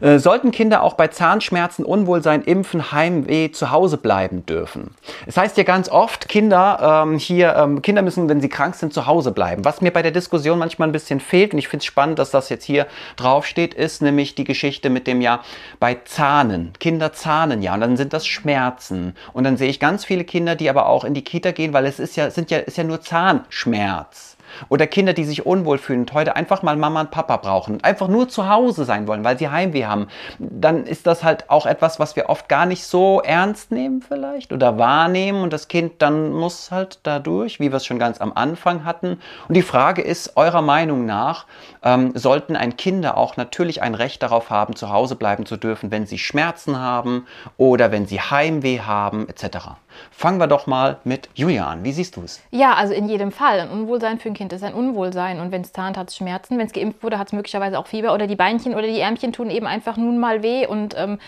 Äh, 0.00 0.18
sollten 0.18 0.50
Kinder 0.50 0.82
auch 0.82 0.94
bei 0.94 1.08
Zahnschmerzen, 1.08 1.84
Unwohlsein, 1.84 2.42
Impfen, 2.42 2.92
Heimweh 2.92 3.50
zu 3.50 3.70
Hause 3.70 3.96
bleiben 3.96 4.44
dürfen? 4.46 4.94
Es 5.26 5.36
heißt 5.36 5.56
ja 5.56 5.64
ganz 5.64 5.88
oft, 5.88 6.28
Kinder 6.28 7.04
ähm, 7.06 7.18
hier, 7.18 7.56
ähm, 7.56 7.82
Kinder 7.82 8.02
müssen, 8.02 8.28
wenn 8.28 8.40
sie 8.40 8.48
krank 8.48 8.74
sind, 8.74 8.92
zu 8.92 9.06
Hause 9.06 9.32
bleiben. 9.32 9.64
Was 9.64 9.80
mir 9.80 9.90
bei 9.90 10.02
der 10.02 10.12
Diskussion 10.12 10.58
manchmal 10.58 10.88
ein 10.88 10.92
bisschen 10.92 11.20
fehlt, 11.20 11.52
und 11.52 11.58
ich 11.58 11.68
finde 11.68 11.82
es 11.82 11.86
spannend, 11.86 12.18
dass 12.18 12.30
das 12.30 12.48
jetzt 12.48 12.64
hier 12.64 12.86
draufsteht, 13.16 13.74
ist 13.74 14.02
nämlich 14.02 14.34
die 14.34 14.44
Geschichte 14.44 14.90
mit 14.90 15.06
dem 15.06 15.20
ja 15.20 15.40
bei 15.80 15.96
Zahnen. 16.04 16.72
Kinder 16.78 17.12
zahnen 17.12 17.62
ja 17.62 17.74
und 17.74 17.80
dann 17.80 17.96
sind 17.96 18.12
das 18.12 18.26
Schmerzen. 18.26 19.14
Und 19.32 19.44
dann 19.44 19.56
sehe 19.56 19.68
ich 19.68 19.80
ganz 19.80 20.04
viele 20.04 20.24
Kinder, 20.24 20.54
die 20.56 20.70
aber 20.70 20.86
auch 20.86 21.04
in 21.04 21.14
die 21.14 21.24
Kita 21.24 21.52
gehen, 21.52 21.72
weil 21.72 21.86
es 21.86 21.98
ist 21.98 22.16
ja, 22.16 22.30
sind 22.30 22.50
ja, 22.50 22.58
ist 22.58 22.76
ja 22.76 22.84
nur 22.84 23.00
Zahnschmerz. 23.00 24.35
Oder 24.68 24.86
Kinder, 24.86 25.12
die 25.12 25.24
sich 25.24 25.46
unwohl 25.46 25.78
fühlen 25.78 26.00
und 26.00 26.12
heute 26.12 26.36
einfach 26.36 26.62
mal 26.62 26.76
Mama 26.76 27.00
und 27.00 27.10
Papa 27.10 27.36
brauchen 27.38 27.82
einfach 27.82 28.08
nur 28.08 28.28
zu 28.28 28.48
Hause 28.48 28.84
sein 28.84 29.06
wollen, 29.06 29.24
weil 29.24 29.38
sie 29.38 29.48
Heimweh 29.48 29.86
haben, 29.86 30.08
dann 30.38 30.84
ist 30.84 31.06
das 31.06 31.24
halt 31.24 31.48
auch 31.48 31.66
etwas, 31.66 31.98
was 31.98 32.16
wir 32.16 32.28
oft 32.28 32.48
gar 32.48 32.66
nicht 32.66 32.84
so 32.84 33.20
ernst 33.22 33.70
nehmen 33.70 34.02
vielleicht 34.02 34.52
oder 34.52 34.78
wahrnehmen 34.78 35.42
und 35.42 35.52
das 35.52 35.68
Kind 35.68 35.94
dann 36.02 36.32
muss 36.32 36.70
halt 36.70 36.98
dadurch, 37.04 37.60
wie 37.60 37.70
wir 37.70 37.76
es 37.76 37.86
schon 37.86 37.98
ganz 37.98 38.20
am 38.20 38.32
Anfang 38.34 38.84
hatten. 38.84 39.20
Und 39.48 39.56
die 39.56 39.62
Frage 39.62 40.02
ist, 40.02 40.36
eurer 40.36 40.62
Meinung 40.62 41.06
nach, 41.06 41.46
ähm, 41.82 42.12
sollten 42.14 42.56
ein 42.56 42.76
Kinder 42.76 43.16
auch 43.16 43.36
natürlich 43.36 43.82
ein 43.82 43.94
Recht 43.94 44.22
darauf 44.22 44.50
haben, 44.50 44.76
zu 44.76 44.90
Hause 44.90 45.16
bleiben 45.16 45.46
zu 45.46 45.56
dürfen, 45.56 45.90
wenn 45.90 46.06
sie 46.06 46.18
Schmerzen 46.18 46.78
haben 46.78 47.26
oder 47.56 47.92
wenn 47.92 48.06
sie 48.06 48.20
Heimweh 48.20 48.80
haben 48.80 49.28
etc. 49.28 49.68
Fangen 50.10 50.38
wir 50.38 50.46
doch 50.46 50.66
mal 50.66 50.98
mit 51.04 51.28
Julia 51.34 51.68
an. 51.68 51.84
Wie 51.84 51.92
siehst 51.92 52.16
du 52.16 52.22
es? 52.22 52.40
Ja, 52.50 52.74
also 52.74 52.92
in 52.92 53.08
jedem 53.08 53.32
Fall. 53.32 53.60
Ein 53.60 53.70
Unwohlsein 53.70 54.18
für 54.18 54.28
ein 54.28 54.34
Kind 54.34 54.52
ist 54.52 54.62
ein 54.62 54.74
Unwohlsein. 54.74 55.40
Und 55.40 55.52
wenn 55.52 55.62
es 55.62 55.72
zahnt, 55.72 55.96
hat 55.96 56.10
es 56.10 56.16
Schmerzen. 56.16 56.58
Wenn 56.58 56.66
es 56.66 56.72
geimpft 56.72 57.02
wurde, 57.02 57.18
hat 57.18 57.28
es 57.28 57.32
möglicherweise 57.32 57.78
auch 57.78 57.86
Fieber. 57.86 58.14
Oder 58.14 58.26
die 58.26 58.36
Beinchen 58.36 58.74
oder 58.74 58.86
die 58.86 59.00
Ärmchen 59.00 59.32
tun 59.32 59.50
eben 59.50 59.66
einfach 59.66 59.96
nun 59.96 60.18
mal 60.18 60.42
weh. 60.42 60.66
Und 60.66 60.94
ähm, 60.96 61.18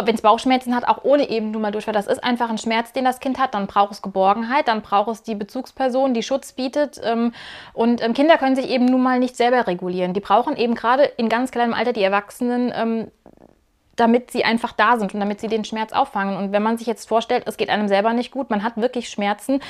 wenn 0.00 0.14
es 0.14 0.22
Bauchschmerzen 0.22 0.74
hat, 0.74 0.88
auch 0.88 1.04
ohne 1.04 1.28
eben 1.28 1.50
nun 1.50 1.60
mal 1.60 1.70
Durchfall, 1.70 1.92
das 1.92 2.06
ist 2.06 2.24
einfach 2.24 2.48
ein 2.48 2.58
Schmerz, 2.58 2.92
den 2.92 3.04
das 3.04 3.20
Kind 3.20 3.38
hat. 3.38 3.54
Dann 3.54 3.66
braucht 3.66 3.92
es 3.92 4.02
Geborgenheit, 4.02 4.68
dann 4.68 4.82
braucht 4.82 5.10
es 5.10 5.22
die 5.22 5.34
Bezugsperson, 5.34 6.14
die 6.14 6.22
Schutz 6.22 6.52
bietet. 6.52 7.00
Ähm, 7.04 7.32
und 7.74 8.02
ähm, 8.02 8.14
Kinder 8.14 8.38
können 8.38 8.56
sich 8.56 8.68
eben 8.70 8.86
nun 8.86 9.02
mal 9.02 9.18
nicht 9.18 9.36
selber 9.36 9.66
regulieren. 9.66 10.14
Die 10.14 10.20
brauchen 10.20 10.56
eben 10.56 10.74
gerade 10.74 11.04
in 11.04 11.28
ganz 11.28 11.50
kleinem 11.50 11.74
Alter 11.74 11.92
die 11.92 12.02
Erwachsenen 12.02 12.72
ähm, 12.74 13.10
damit 14.02 14.32
sie 14.32 14.44
einfach 14.44 14.72
da 14.72 14.98
sind 14.98 15.14
und 15.14 15.20
damit 15.20 15.40
sie 15.40 15.46
den 15.46 15.64
Schmerz 15.64 15.92
auffangen. 15.92 16.36
Und 16.36 16.50
wenn 16.50 16.62
man 16.62 16.76
sich 16.76 16.88
jetzt 16.88 17.08
vorstellt, 17.08 17.44
es 17.46 17.56
geht 17.56 17.70
einem 17.70 17.86
selber 17.86 18.12
nicht 18.12 18.32
gut, 18.32 18.50
man 18.50 18.64
hat 18.64 18.76
wirklich 18.76 19.08
Schmerzen, 19.08 19.60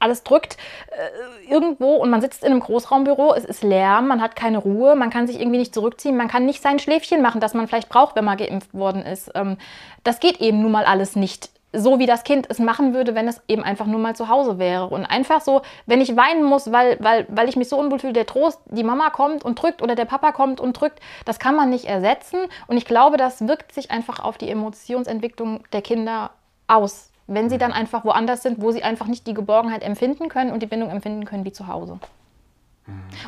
alles 0.00 0.24
drückt 0.24 0.56
äh, 0.90 1.50
irgendwo 1.50 1.94
und 1.94 2.10
man 2.10 2.20
sitzt 2.20 2.42
in 2.42 2.50
einem 2.50 2.60
Großraumbüro, 2.60 3.32
es 3.34 3.44
ist 3.44 3.62
Lärm, 3.62 4.08
man 4.08 4.20
hat 4.20 4.34
keine 4.34 4.58
Ruhe, 4.58 4.96
man 4.96 5.08
kann 5.08 5.28
sich 5.28 5.40
irgendwie 5.40 5.58
nicht 5.58 5.72
zurückziehen, 5.72 6.16
man 6.16 6.26
kann 6.28 6.44
nicht 6.44 6.62
sein 6.62 6.80
Schläfchen 6.80 7.22
machen, 7.22 7.40
das 7.40 7.54
man 7.54 7.68
vielleicht 7.68 7.88
braucht, 7.88 8.16
wenn 8.16 8.24
man 8.24 8.36
geimpft 8.36 8.74
worden 8.74 9.02
ist. 9.02 9.30
Ähm, 9.36 9.56
das 10.02 10.18
geht 10.18 10.40
eben 10.40 10.60
nun 10.60 10.72
mal 10.72 10.84
alles 10.84 11.14
nicht 11.14 11.50
so 11.72 11.98
wie 11.98 12.06
das 12.06 12.24
Kind 12.24 12.46
es 12.48 12.58
machen 12.58 12.94
würde, 12.94 13.14
wenn 13.14 13.28
es 13.28 13.42
eben 13.48 13.62
einfach 13.62 13.86
nur 13.86 14.00
mal 14.00 14.16
zu 14.16 14.28
Hause 14.28 14.58
wäre. 14.58 14.86
Und 14.88 15.04
einfach 15.04 15.40
so, 15.40 15.62
wenn 15.86 16.00
ich 16.00 16.16
weinen 16.16 16.42
muss, 16.42 16.72
weil, 16.72 16.96
weil, 17.00 17.26
weil 17.28 17.48
ich 17.48 17.56
mich 17.56 17.68
so 17.68 17.78
unwohl 17.78 17.98
fühle, 17.98 18.12
der 18.12 18.26
Trost, 18.26 18.60
die 18.66 18.84
Mama 18.84 19.10
kommt 19.10 19.44
und 19.44 19.60
drückt 19.60 19.82
oder 19.82 19.94
der 19.94 20.04
Papa 20.04 20.32
kommt 20.32 20.60
und 20.60 20.72
drückt, 20.80 21.00
das 21.24 21.38
kann 21.38 21.56
man 21.56 21.70
nicht 21.70 21.84
ersetzen. 21.84 22.38
Und 22.66 22.76
ich 22.76 22.84
glaube, 22.84 23.16
das 23.16 23.46
wirkt 23.46 23.72
sich 23.72 23.90
einfach 23.90 24.20
auf 24.20 24.38
die 24.38 24.48
Emotionsentwicklung 24.50 25.64
der 25.72 25.82
Kinder 25.82 26.30
aus, 26.66 27.10
wenn 27.26 27.50
sie 27.50 27.58
dann 27.58 27.72
einfach 27.72 28.04
woanders 28.04 28.42
sind, 28.42 28.60
wo 28.60 28.70
sie 28.70 28.82
einfach 28.82 29.06
nicht 29.06 29.26
die 29.26 29.34
Geborgenheit 29.34 29.82
empfinden 29.82 30.28
können 30.28 30.52
und 30.52 30.62
die 30.62 30.66
Bindung 30.66 30.90
empfinden 30.90 31.24
können 31.24 31.44
wie 31.44 31.52
zu 31.52 31.66
Hause. 31.66 31.98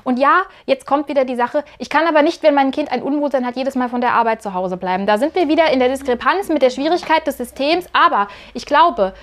Und 0.05 0.19
ja, 0.19 0.43
jetzt 0.67 0.87
kommt 0.87 1.09
wieder 1.09 1.25
die 1.25 1.37
Sache, 1.37 1.65
ich 1.79 1.91
kann 1.91 2.07
aber 2.07 2.23
nicht, 2.23 2.43
wenn 2.43 2.55
mein 2.55 2.71
Kind 2.71 2.93
ein 2.93 3.03
Unwohlsein 3.03 3.47
hat, 3.47 3.57
jedes 3.57 3.75
Mal 3.75 3.88
von 3.88 4.00
der 4.00 4.12
Arbeit 4.12 4.43
zu 4.43 4.55
Hause 4.55 4.77
bleiben. 4.77 5.07
Da 5.07 5.19
sind 5.19 5.35
wir 5.35 5.49
wieder 5.49 5.71
in 5.73 5.79
der 5.79 5.88
Diskrepanz 5.88 6.49
mit 6.49 6.62
der 6.62 6.71
Schwierigkeit 6.71 7.27
des 7.27 7.38
Systems. 7.38 7.87
Aber 7.93 8.29
ich 8.55 8.67
glaube, 8.67 9.15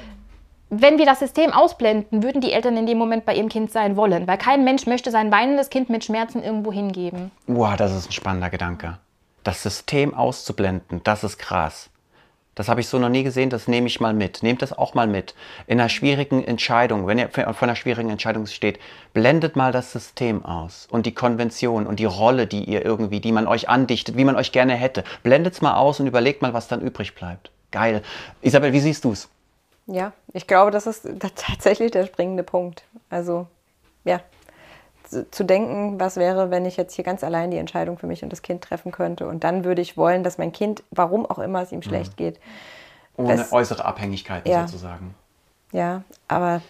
wenn 0.70 0.98
wir 0.98 1.06
das 1.06 1.20
System 1.20 1.52
ausblenden, 1.54 2.24
würden 2.24 2.42
die 2.42 2.52
Eltern 2.52 2.76
in 2.78 2.86
dem 2.86 2.98
Moment 2.98 3.26
bei 3.26 3.36
ihrem 3.36 3.50
Kind 3.50 3.72
sein 3.72 3.96
wollen. 3.96 4.28
Weil 4.28 4.38
kein 4.38 4.64
Mensch 4.64 4.88
möchte 4.88 5.12
sein 5.12 5.32
weinendes 5.32 5.70
Kind 5.70 5.90
mit 5.90 6.04
Schmerzen 6.04 6.44
irgendwo 6.44 6.72
hingeben. 6.72 7.32
Wow, 7.48 7.76
das 7.76 7.94
ist 7.94 8.10
ein 8.10 8.14
spannender 8.14 8.50
Gedanke. 8.50 8.98
Das 9.44 9.62
System 9.64 10.14
auszublenden, 10.14 11.02
das 11.04 11.24
ist 11.24 11.38
krass. 11.38 11.90
Das 12.56 12.70
habe 12.70 12.80
ich 12.80 12.88
so 12.88 12.98
noch 12.98 13.10
nie 13.10 13.24
gesehen, 13.24 13.50
das 13.50 13.68
nehme 13.68 13.88
ich 13.88 14.00
mal 14.00 14.14
mit. 14.14 14.42
Nehmt 14.42 14.62
das 14.62 14.72
auch 14.72 14.94
mal 14.94 15.08
mit. 15.08 15.36
In 15.68 15.80
einer 15.80 15.90
schwierigen 15.90 16.44
Entscheidung, 16.44 17.06
wenn 17.06 17.20
ihr 17.20 17.30
vor 17.30 17.64
einer 17.64 17.76
schwierigen 17.76 18.10
Entscheidung 18.10 18.48
steht, 18.48 18.80
blendet 19.14 19.58
mal 19.58 19.74
das 19.74 19.92
System 19.92 20.46
aus 20.46 20.88
und 20.90 21.06
die 21.06 21.14
Konvention 21.14 21.86
und 21.86 22.00
die 22.00 22.06
Rolle, 22.06 22.48
die 22.48 22.64
ihr 22.64 22.86
irgendwie, 22.86 23.20
die 23.20 23.34
man 23.34 23.46
euch 23.46 23.68
andichtet, 23.68 24.16
wie 24.16 24.24
man 24.24 24.38
euch 24.38 24.54
gerne 24.54 24.74
hätte. 24.74 25.04
Blendet 25.22 25.54
es 25.54 25.62
mal 25.62 25.76
aus 25.76 26.00
und 26.00 26.08
überlegt 26.08 26.42
mal, 26.42 26.54
was 26.54 26.70
dann 26.70 26.80
übrig 26.80 27.14
bleibt. 27.14 27.52
Geil. 27.72 28.02
Isabel, 28.42 28.72
wie 28.72 28.80
siehst 28.80 29.04
du 29.04 29.12
es? 29.12 29.28
Ja, 29.88 30.14
ich 30.34 30.48
glaube, 30.48 30.72
das 30.72 30.88
ist 30.88 31.08
tatsächlich 31.20 31.92
der 31.92 32.06
springende 32.06 32.44
Punkt. 32.44 32.84
Also, 33.10 33.48
ja, 34.06 34.22
zu 35.08 35.44
denken, 35.44 36.00
was 36.00 36.18
wäre, 36.18 36.52
wenn 36.52 36.66
ich 36.66 36.78
jetzt 36.78 36.94
hier 36.94 37.04
ganz 37.04 37.24
allein 37.24 37.52
die 37.52 37.58
Entscheidung 37.58 37.98
für 37.98 38.08
mich 38.08 38.24
und 38.24 38.32
das 38.32 38.42
Kind 38.42 38.64
treffen 38.64 38.92
könnte. 38.92 39.28
Und 39.28 39.44
dann 39.44 39.64
würde 39.64 39.82
ich 39.82 39.98
wollen, 39.98 40.24
dass 40.24 40.38
mein 40.38 40.52
Kind, 40.52 40.84
warum 40.92 41.26
auch 41.26 41.40
immer 41.40 41.62
es 41.62 41.72
ihm 41.72 41.82
schlecht 41.82 42.14
mhm. 42.14 42.18
geht. 42.18 42.40
Ohne 43.18 43.34
es, 43.34 43.52
äußere 43.52 43.86
Abhängigkeiten 43.86 44.50
ja, 44.52 44.68
sozusagen. 44.68 45.16
Ja, 45.72 46.04
aber 46.28 46.62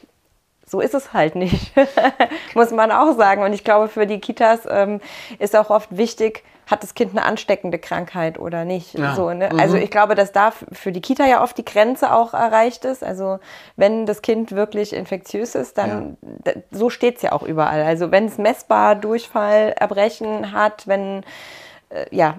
so 0.66 0.82
ist 0.82 0.94
es 0.94 1.14
halt 1.14 1.36
nicht, 1.36 1.74
muss 2.56 2.72
man 2.72 2.92
auch 2.92 3.16
sagen. 3.18 3.44
Und 3.44 3.54
ich 3.54 3.64
glaube, 3.64 3.88
für 3.88 4.08
die 4.08 4.20
Kitas 4.20 4.62
ähm, 4.68 5.00
ist 5.40 5.56
auch 5.56 5.70
oft 5.70 5.96
wichtig, 5.96 6.44
hat 6.68 6.84
das 6.84 6.94
Kind 6.94 7.12
eine 7.12 7.26
ansteckende 7.26 7.78
Krankheit 7.78 8.40
oder 8.40 8.66
nicht. 8.66 8.98
Ja. 8.98 9.16
So, 9.16 9.32
ne? 9.32 9.50
mhm. 9.52 9.60
Also 9.60 9.78
ich 9.78 9.92
glaube, 9.92 10.16
dass 10.16 10.32
da 10.32 10.52
für 10.52 10.92
die 10.92 11.02
Kita 11.02 11.26
ja 11.26 11.44
oft 11.44 11.58
die 11.58 11.66
Grenze 11.66 12.14
auch 12.14 12.34
erreicht 12.34 12.86
ist. 12.86 13.04
Also 13.04 13.40
wenn 13.76 14.06
das 14.06 14.22
Kind 14.22 14.52
wirklich 14.52 14.94
infektiös 14.94 15.56
ist, 15.56 15.78
dann 15.78 16.18
ja. 16.46 16.54
so 16.72 16.90
steht 16.90 17.18
es 17.18 17.22
ja 17.22 17.32
auch 17.32 17.44
überall. 17.44 17.84
Also 17.84 18.12
wenn 18.12 18.26
es 18.26 18.38
messbar 18.38 18.96
Durchfall, 18.96 19.74
Erbrechen 19.78 20.52
hat, 20.52 20.88
wenn 20.88 21.24
äh, 21.90 22.06
ja 22.12 22.36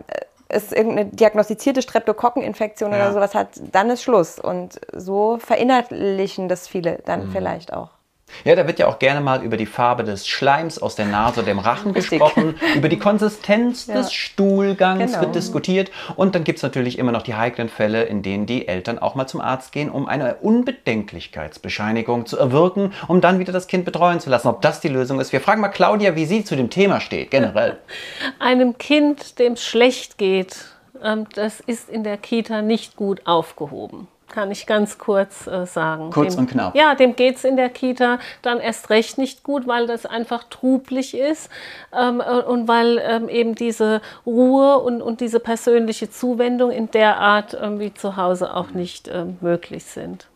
es 0.48 0.72
irgendeine 0.72 1.10
diagnostizierte 1.10 1.82
Streptokokkeninfektion 1.82 2.92
ja. 2.92 2.98
oder 2.98 3.12
sowas 3.12 3.34
hat, 3.34 3.48
dann 3.72 3.90
ist 3.90 4.02
Schluss. 4.02 4.38
Und 4.38 4.80
so 4.92 5.38
verinnerlichen 5.38 6.48
das 6.48 6.68
viele 6.68 6.98
dann 7.04 7.26
mhm. 7.26 7.32
vielleicht 7.32 7.72
auch. 7.72 7.95
Ja, 8.44 8.54
da 8.54 8.66
wird 8.66 8.78
ja 8.78 8.86
auch 8.86 8.98
gerne 8.98 9.20
mal 9.20 9.42
über 9.42 9.56
die 9.56 9.66
Farbe 9.66 10.04
des 10.04 10.28
Schleims 10.28 10.78
aus 10.78 10.94
der 10.94 11.06
Nase 11.06 11.40
oder 11.40 11.46
dem 11.46 11.58
Rachen 11.58 11.92
Richtig. 11.92 12.20
gesprochen, 12.20 12.54
über 12.76 12.88
die 12.88 12.98
Konsistenz 12.98 13.86
ja. 13.86 13.94
des 13.94 14.12
Stuhlgangs 14.12 15.12
genau. 15.12 15.20
wird 15.22 15.34
diskutiert 15.34 15.90
und 16.16 16.34
dann 16.34 16.44
gibt 16.44 16.58
es 16.58 16.62
natürlich 16.62 16.98
immer 16.98 17.12
noch 17.12 17.22
die 17.22 17.34
heiklen 17.34 17.68
Fälle, 17.68 18.04
in 18.04 18.22
denen 18.22 18.46
die 18.46 18.68
Eltern 18.68 18.98
auch 18.98 19.14
mal 19.14 19.26
zum 19.26 19.40
Arzt 19.40 19.72
gehen, 19.72 19.90
um 19.90 20.06
eine 20.06 20.36
Unbedenklichkeitsbescheinigung 20.36 22.26
zu 22.26 22.38
erwirken, 22.38 22.92
um 23.08 23.20
dann 23.20 23.38
wieder 23.38 23.52
das 23.52 23.66
Kind 23.66 23.84
betreuen 23.84 24.20
zu 24.20 24.30
lassen. 24.30 24.48
Ob 24.48 24.62
das 24.62 24.80
die 24.80 24.88
Lösung 24.88 25.18
ist? 25.20 25.32
Wir 25.32 25.40
fragen 25.40 25.60
mal 25.60 25.68
Claudia, 25.68 26.14
wie 26.14 26.26
sie 26.26 26.44
zu 26.44 26.56
dem 26.56 26.70
Thema 26.70 27.00
steht, 27.00 27.30
generell. 27.30 27.78
Einem 28.38 28.78
Kind, 28.78 29.38
dem 29.38 29.54
es 29.54 29.64
schlecht 29.64 30.18
geht, 30.18 30.66
ähm, 31.02 31.26
das 31.34 31.60
ist 31.60 31.88
in 31.88 32.04
der 32.04 32.16
Kita 32.16 32.62
nicht 32.62 32.96
gut 32.96 33.22
aufgehoben 33.26 34.08
kann 34.28 34.50
ich 34.50 34.66
ganz 34.66 34.98
kurz 34.98 35.46
äh, 35.46 35.66
sagen. 35.66 36.10
Kurz 36.10 36.34
dem, 36.34 36.40
und 36.40 36.50
knapp. 36.50 36.74
Ja, 36.74 36.94
dem 36.94 37.16
geht 37.16 37.36
es 37.36 37.44
in 37.44 37.56
der 37.56 37.68
Kita 37.68 38.18
dann 38.42 38.60
erst 38.60 38.90
recht 38.90 39.18
nicht 39.18 39.42
gut, 39.42 39.66
weil 39.66 39.86
das 39.86 40.06
einfach 40.06 40.44
trublich 40.50 41.16
ist 41.16 41.50
ähm, 41.96 42.20
äh, 42.20 42.42
und 42.42 42.68
weil 42.68 43.00
ähm, 43.04 43.28
eben 43.28 43.54
diese 43.54 44.00
Ruhe 44.24 44.78
und, 44.78 45.02
und 45.02 45.20
diese 45.20 45.40
persönliche 45.40 46.10
Zuwendung 46.10 46.70
in 46.70 46.90
der 46.90 47.18
Art 47.18 47.56
ähm, 47.60 47.78
wie 47.78 47.94
zu 47.94 48.16
Hause 48.16 48.54
auch 48.54 48.70
nicht 48.70 49.08
ähm, 49.08 49.38
möglich 49.40 49.84
sind. 49.84 50.26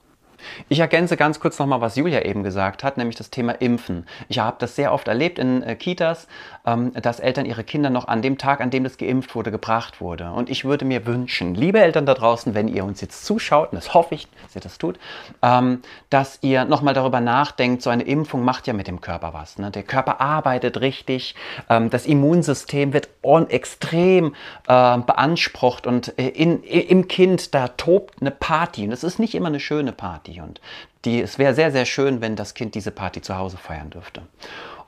Ich 0.69 0.81
ergänze 0.81 1.17
ganz 1.17 1.41
kurz 1.41 1.59
nochmal, 1.59 1.81
was 1.81 1.97
Julia 1.97 2.23
eben 2.23 2.43
gesagt 2.43 2.85
hat, 2.85 2.97
nämlich 2.97 3.17
das 3.17 3.31
Thema 3.31 3.53
Impfen. 3.53 4.07
Ich 4.29 4.39
habe 4.39 4.57
das 4.59 4.77
sehr 4.77 4.93
oft 4.93 5.09
erlebt 5.09 5.39
in 5.39 5.63
äh, 5.63 5.77
Kitas, 5.77 6.29
ähm, 6.67 6.93
dass 6.95 7.21
Eltern 7.21 7.47
ihre 7.47 7.65
Kinder 7.65 7.91
noch 7.91 8.09
an 8.09 8.23
dem 8.23 8.39
Tag, 8.39 8.61
an 8.61 8.71
dem 8.71 8.85
das 8.85 8.99
geimpft 8.99 9.35
wurde, 9.35 9.51
gebracht 9.51 10.01
wurde. 10.01 10.33
Und 10.33 10.51
ich 10.51 10.65
würde 10.65 10.85
mir 10.85 11.07
wünschen, 11.07 11.55
liebe 11.55 11.81
Eltern 11.81 12.07
da 12.07 12.15
draußen, 12.15 12.55
wenn 12.55 12.69
ihr 12.69 12.85
uns 12.85 13.01
jetzt 13.01 13.25
zuschaut, 13.25 13.73
und 13.73 13.77
das 13.77 13.95
hoffe 13.95 14.15
ich, 14.15 14.29
dass 14.43 14.57
ihr 14.57 14.61
das 14.61 14.79
tut, 14.79 14.99
ähm, 15.43 15.83
dass 16.11 16.39
ihr 16.43 16.65
nochmal 16.65 16.95
darüber 16.95 17.21
nachdenkt, 17.21 17.83
so 17.83 17.91
eine 17.91 18.03
Impfung 18.03 18.45
macht 18.45 18.67
ja 18.67 18.73
mit 18.73 18.87
dem 18.87 19.01
Körper 19.01 19.35
was. 19.35 19.59
Ne? 19.59 19.71
Der 19.71 19.83
Körper 19.83 20.21
arbeitet 20.21 20.81
richtig, 20.81 21.35
ähm, 21.69 21.91
das 21.91 22.07
Immunsystem 22.07 22.93
wird 22.93 23.09
extrem 23.49 24.35
äh, 24.67 24.99
beansprucht 24.99 25.87
und 25.87 26.19
äh, 26.19 26.29
in, 26.29 26.63
im 26.63 27.09
Kind, 27.09 27.55
da 27.55 27.69
tobt 27.69 28.21
eine 28.21 28.31
Party. 28.31 28.85
Und 28.85 28.93
es 28.93 29.05
ist 29.05 29.19
nicht 29.19 29.35
immer 29.35 29.49
eine 29.49 29.61
schöne 29.61 29.93
Party. 29.93 30.30
Party. 30.31 30.41
Und 30.41 30.61
die, 31.05 31.21
es 31.21 31.39
wäre 31.39 31.55
sehr, 31.55 31.73
sehr 31.73 31.87
schön, 31.87 32.21
wenn 32.21 32.37
das 32.37 32.55
Kind 32.55 32.75
diese 32.75 32.91
Party 32.91 33.23
zu 33.23 33.37
Hause 33.37 33.57
feiern 33.57 33.91
dürfte 33.91 34.23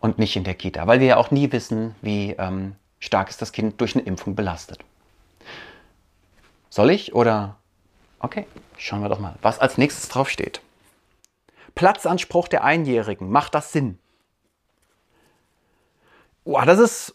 und 0.00 0.18
nicht 0.18 0.36
in 0.36 0.44
der 0.44 0.54
Kita, 0.54 0.86
weil 0.86 1.00
wir 1.00 1.08
ja 1.08 1.16
auch 1.16 1.30
nie 1.30 1.50
wissen, 1.52 1.94
wie 2.02 2.32
ähm, 2.38 2.76
stark 2.98 3.30
ist 3.30 3.42
das 3.42 3.52
Kind 3.52 3.80
durch 3.80 3.94
eine 3.94 4.04
Impfung 4.04 4.34
belastet. 4.34 4.80
Soll 6.70 6.90
ich 6.90 7.14
oder? 7.14 7.56
Okay, 8.18 8.46
schauen 8.76 9.02
wir 9.02 9.08
doch 9.08 9.18
mal, 9.18 9.34
was 9.42 9.58
als 9.58 9.78
nächstes 9.78 10.08
draufsteht. 10.08 10.60
Platzanspruch 11.74 12.48
der 12.48 12.64
Einjährigen, 12.64 13.30
macht 13.30 13.54
das 13.54 13.72
Sinn? 13.72 13.98
Oh, 16.44 16.60
das 16.64 16.78
ist 16.78 17.14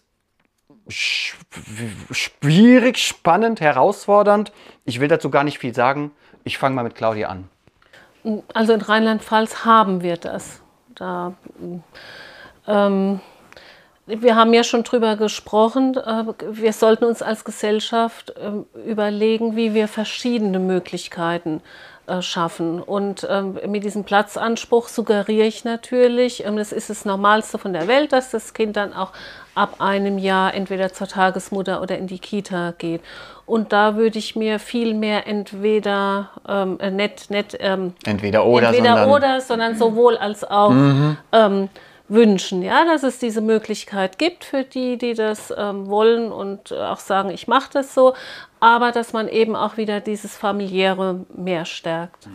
schwierig, 0.90 2.98
spannend, 2.98 3.62
herausfordernd. 3.62 4.52
Ich 4.86 5.00
will 5.00 5.08
dazu 5.08 5.30
gar 5.30 5.44
nicht 5.44 5.60
viel 5.60 5.76
sagen. 5.76 6.12
Ich 6.44 6.58
fange 6.58 6.76
mal 6.76 6.84
mit 6.84 6.96
Claudia 6.96 7.28
an. 7.28 7.50
Also 8.54 8.74
in 8.74 8.82
Rheinland-Pfalz 8.82 9.66
haben 9.66 10.02
wir 10.02 10.18
das. 10.18 10.62
Da, 10.96 11.34
ähm, 12.68 13.20
wir 14.06 14.36
haben 14.36 14.54
ja 14.54 14.64
schon 14.64 14.84
drüber 14.84 15.16
gesprochen. 15.16 15.96
Äh, 15.96 16.26
wir 16.52 16.74
sollten 16.74 17.06
uns 17.06 17.22
als 17.22 17.44
Gesellschaft 17.44 18.32
äh, 18.32 18.80
überlegen, 18.90 19.56
wie 19.56 19.74
wir 19.74 19.88
verschiedene 19.88 20.60
Möglichkeiten 20.60 21.62
schaffen. 22.22 22.82
Und 22.82 23.28
ähm, 23.30 23.60
mit 23.68 23.84
diesem 23.84 24.04
Platzanspruch 24.04 24.88
suggeriere 24.88 25.46
ich 25.46 25.66
natürlich, 25.66 26.46
ähm, 26.46 26.58
das 26.58 26.72
ist 26.72 26.90
das 26.90 27.06
Normalste 27.06 27.58
von 27.58 27.74
der 27.74 27.88
Welt, 27.88 28.14
dass 28.14 28.32
das 28.32 28.54
Kind 28.54 28.78
dann 28.78 28.94
auch 28.94 29.12
ab 29.56 29.76
einem 29.80 30.18
Jahr 30.18 30.54
entweder 30.54 30.94
zur 30.94 31.08
Tagesmutter 31.08 31.82
oder 31.82 31.98
in 31.98 32.08
die 32.08 32.20
Kita 32.20 32.74
geht. 32.78 33.02
Und 33.46 33.74
da 33.74 33.96
würde 33.96 34.20
ich 34.20 34.36
mir 34.36 34.60
viel 34.60 34.94
mehr 34.94 35.28
entweder 35.28 36.30
ähm, 36.48 36.78
äh, 36.80 36.92
nicht, 36.92 37.32
nicht 37.32 37.58
ähm, 37.60 37.94
entweder 38.06 38.46
oder, 38.46 38.68
entweder 38.68 38.90
sondern, 38.90 39.10
oder, 39.10 39.42
sondern 39.42 39.76
sowohl 39.78 40.18
als 40.18 40.44
auch 40.44 40.70
mhm. 40.70 41.18
ähm, 41.32 41.70
wünschen, 42.10 42.62
ja, 42.62 42.86
dass 42.86 43.04
es 43.04 43.20
diese 43.20 43.42
Möglichkeit 43.42 44.18
gibt 44.18 44.46
für 44.46 44.64
die, 44.64 44.98
die 44.98 45.14
das 45.14 45.54
ähm, 45.56 45.88
wollen 45.88 46.32
und 46.32 46.72
auch 46.74 47.00
sagen, 47.00 47.30
ich 47.30 47.48
mache 47.48 47.70
das 47.74 47.94
so, 47.94 48.14
aber 48.60 48.92
dass 48.92 49.14
man 49.14 49.28
eben 49.28 49.56
auch 49.56 49.78
wieder 49.78 50.00
dieses 50.00 50.36
familiäre 50.36 51.26
mehr 51.36 51.66
stärkt. 51.66 52.30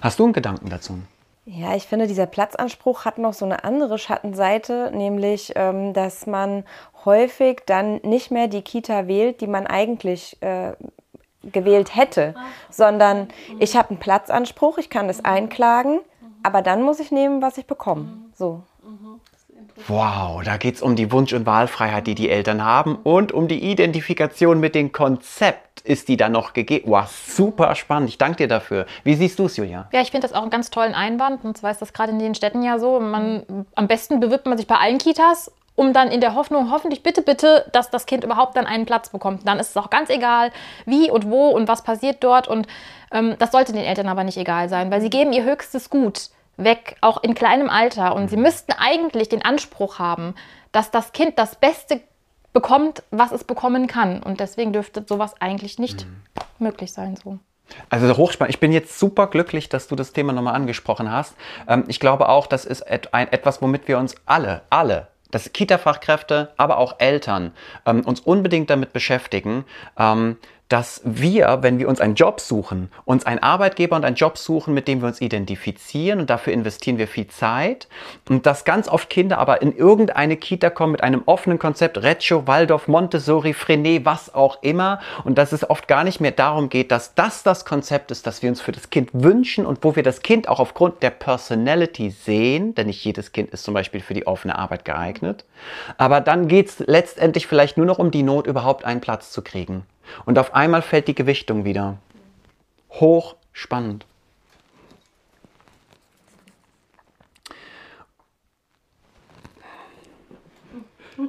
Hast 0.00 0.18
du 0.18 0.24
einen 0.24 0.32
Gedanken 0.32 0.68
dazu? 0.68 0.98
Ja, 1.46 1.74
ich 1.74 1.86
finde, 1.86 2.06
dieser 2.06 2.26
Platzanspruch 2.26 3.04
hat 3.04 3.18
noch 3.18 3.34
so 3.34 3.44
eine 3.44 3.64
andere 3.64 3.98
Schattenseite, 3.98 4.90
nämlich, 4.94 5.52
ähm, 5.56 5.92
dass 5.92 6.26
man 6.26 6.64
häufig 7.04 7.62
dann 7.66 7.96
nicht 8.02 8.30
mehr 8.30 8.48
die 8.48 8.62
Kita 8.62 9.06
wählt, 9.08 9.42
die 9.42 9.46
man 9.46 9.66
eigentlich 9.66 10.38
äh, 10.40 10.72
gewählt 11.42 11.94
hätte, 11.94 12.34
sondern 12.70 13.28
ich 13.58 13.76
habe 13.76 13.90
einen 13.90 13.98
Platzanspruch, 13.98 14.78
ich 14.78 14.88
kann 14.88 15.08
das 15.08 15.22
einklagen, 15.22 16.00
aber 16.42 16.62
dann 16.62 16.82
muss 16.82 17.00
ich 17.00 17.10
nehmen, 17.10 17.42
was 17.42 17.58
ich 17.58 17.66
bekomme. 17.66 18.08
So. 18.34 18.62
Wow, 19.88 20.42
da 20.44 20.56
geht 20.56 20.76
es 20.76 20.82
um 20.82 20.96
die 20.96 21.10
Wunsch- 21.10 21.32
und 21.32 21.46
Wahlfreiheit, 21.46 22.06
die 22.06 22.14
die 22.14 22.30
Eltern 22.30 22.64
haben 22.64 22.96
und 22.96 23.32
um 23.32 23.48
die 23.48 23.70
Identifikation 23.70 24.60
mit 24.60 24.74
dem 24.74 24.92
Konzept. 24.92 25.80
Ist 25.82 26.08
die 26.08 26.16
da 26.16 26.28
noch 26.28 26.52
gegeben? 26.52 26.90
Wow, 26.90 27.08
super 27.08 27.74
spannend. 27.74 28.08
Ich 28.08 28.16
danke 28.16 28.36
dir 28.36 28.48
dafür. 28.48 28.86
Wie 29.02 29.14
siehst 29.14 29.38
du 29.38 29.46
es, 29.46 29.56
Julia? 29.56 29.88
Ja, 29.92 30.00
ich 30.00 30.10
finde 30.10 30.26
das 30.26 30.34
auch 30.34 30.42
einen 30.42 30.50
ganz 30.50 30.70
tollen 30.70 30.94
Einwand. 30.94 31.44
Und 31.44 31.58
zwar 31.58 31.72
ist 31.72 31.82
das 31.82 31.92
gerade 31.92 32.12
in 32.12 32.18
den 32.18 32.34
Städten 32.34 32.62
ja 32.62 32.78
so. 32.78 33.00
Man, 33.00 33.66
am 33.74 33.86
besten 33.86 34.20
bewirbt 34.20 34.46
man 34.46 34.56
sich 34.56 34.66
bei 34.66 34.76
allen 34.76 34.98
Kitas 34.98 35.50
um 35.76 35.92
dann 35.92 36.08
in 36.08 36.20
der 36.20 36.34
Hoffnung, 36.34 36.70
hoffentlich 36.70 37.02
bitte, 37.02 37.20
bitte, 37.20 37.66
dass 37.72 37.90
das 37.90 38.06
Kind 38.06 38.22
überhaupt 38.22 38.56
dann 38.56 38.66
einen 38.66 38.86
Platz 38.86 39.08
bekommt. 39.08 39.46
Dann 39.46 39.58
ist 39.58 39.70
es 39.70 39.76
auch 39.76 39.90
ganz 39.90 40.08
egal, 40.08 40.52
wie 40.86 41.10
und 41.10 41.28
wo 41.28 41.48
und 41.48 41.66
was 41.66 41.82
passiert 41.82 42.22
dort. 42.22 42.46
Und 42.46 42.68
ähm, 43.10 43.34
das 43.38 43.50
sollte 43.50 43.72
den 43.72 43.84
Eltern 43.84 44.08
aber 44.08 44.24
nicht 44.24 44.38
egal 44.38 44.68
sein, 44.68 44.90
weil 44.90 45.00
sie 45.00 45.10
geben 45.10 45.32
ihr 45.32 45.44
höchstes 45.44 45.90
Gut 45.90 46.30
weg, 46.56 46.96
auch 47.00 47.22
in 47.22 47.34
kleinem 47.34 47.70
Alter. 47.70 48.14
Und 48.14 48.28
sie 48.28 48.36
müssten 48.36 48.72
eigentlich 48.72 49.28
den 49.28 49.44
Anspruch 49.44 49.98
haben, 49.98 50.34
dass 50.72 50.90
das 50.90 51.12
Kind 51.12 51.38
das 51.38 51.56
Beste 51.56 52.00
bekommt, 52.52 53.02
was 53.10 53.32
es 53.32 53.44
bekommen 53.44 53.86
kann. 53.86 54.22
Und 54.22 54.40
deswegen 54.40 54.72
dürfte 54.72 55.04
sowas 55.06 55.34
eigentlich 55.40 55.78
nicht 55.78 56.06
mhm. 56.06 56.16
möglich 56.58 56.92
sein. 56.92 57.16
So. 57.16 57.38
Also 57.90 58.16
hochspannend. 58.16 58.54
Ich 58.54 58.60
bin 58.60 58.72
jetzt 58.72 58.98
super 58.98 59.26
glücklich, 59.26 59.68
dass 59.68 59.88
du 59.88 59.96
das 59.96 60.12
Thema 60.12 60.32
nochmal 60.32 60.54
angesprochen 60.54 61.10
hast. 61.10 61.34
Ähm, 61.68 61.84
ich 61.88 62.00
glaube 62.00 62.28
auch, 62.28 62.46
das 62.46 62.64
ist 62.64 62.82
etwas, 62.82 63.62
womit 63.62 63.88
wir 63.88 63.98
uns 63.98 64.14
alle, 64.26 64.62
alle, 64.70 65.08
dass 65.30 65.52
Kita-Fachkräfte, 65.52 66.52
aber 66.56 66.78
auch 66.78 66.96
Eltern 66.98 67.52
ähm, 67.86 68.02
uns 68.02 68.20
unbedingt 68.20 68.70
damit 68.70 68.92
beschäftigen, 68.92 69.64
ähm, 69.98 70.36
dass 70.68 71.02
wir, 71.04 71.58
wenn 71.60 71.78
wir 71.78 71.88
uns 71.88 72.00
einen 72.00 72.14
Job 72.14 72.40
suchen, 72.40 72.90
uns 73.04 73.26
einen 73.26 73.42
Arbeitgeber 73.42 73.96
und 73.96 74.04
einen 74.04 74.16
Job 74.16 74.38
suchen, 74.38 74.72
mit 74.72 74.88
dem 74.88 75.02
wir 75.02 75.08
uns 75.08 75.20
identifizieren 75.20 76.20
und 76.20 76.30
dafür 76.30 76.54
investieren 76.54 76.96
wir 76.96 77.06
viel 77.06 77.26
Zeit 77.26 77.86
und 78.30 78.46
dass 78.46 78.64
ganz 78.64 78.88
oft 78.88 79.10
Kinder 79.10 79.38
aber 79.38 79.60
in 79.60 79.76
irgendeine 79.76 80.36
Kita 80.36 80.70
kommen 80.70 80.92
mit 80.92 81.02
einem 81.02 81.22
offenen 81.26 81.58
Konzept, 81.58 82.02
Reggio, 82.02 82.46
Waldorf, 82.46 82.88
Montessori, 82.88 83.52
Frenet, 83.52 84.06
was 84.06 84.34
auch 84.34 84.62
immer 84.62 85.00
und 85.24 85.36
dass 85.36 85.52
es 85.52 85.68
oft 85.68 85.86
gar 85.86 86.02
nicht 86.02 86.20
mehr 86.20 86.30
darum 86.30 86.70
geht, 86.70 86.90
dass 86.90 87.14
das 87.14 87.42
das 87.42 87.66
Konzept 87.66 88.10
ist, 88.10 88.26
das 88.26 88.42
wir 88.42 88.48
uns 88.48 88.62
für 88.62 88.72
das 88.72 88.88
Kind 88.88 89.10
wünschen 89.12 89.66
und 89.66 89.84
wo 89.84 89.96
wir 89.96 90.02
das 90.02 90.22
Kind 90.22 90.48
auch 90.48 90.60
aufgrund 90.60 91.02
der 91.02 91.10
Personality 91.10 92.10
sehen, 92.10 92.74
denn 92.74 92.86
nicht 92.86 93.04
jedes 93.04 93.32
Kind 93.32 93.50
ist 93.50 93.64
zum 93.64 93.74
Beispiel 93.74 94.00
für 94.00 94.14
die 94.14 94.26
offene 94.26 94.58
Arbeit 94.58 94.86
geeignet, 94.86 95.44
aber 95.98 96.22
dann 96.22 96.48
geht 96.48 96.68
es 96.68 96.78
letztendlich 96.78 97.46
vielleicht 97.46 97.76
nur 97.76 97.86
noch 97.86 97.98
um 97.98 98.10
die 98.10 98.22
Not, 98.22 98.46
überhaupt 98.46 98.86
einen 98.86 99.02
Platz 99.02 99.30
zu 99.30 99.42
kriegen. 99.42 99.84
Und 100.24 100.38
auf 100.38 100.54
einmal 100.54 100.82
fällt 100.82 101.08
die 101.08 101.14
Gewichtung 101.14 101.64
wieder. 101.64 101.98
Hochspannend. 102.90 104.06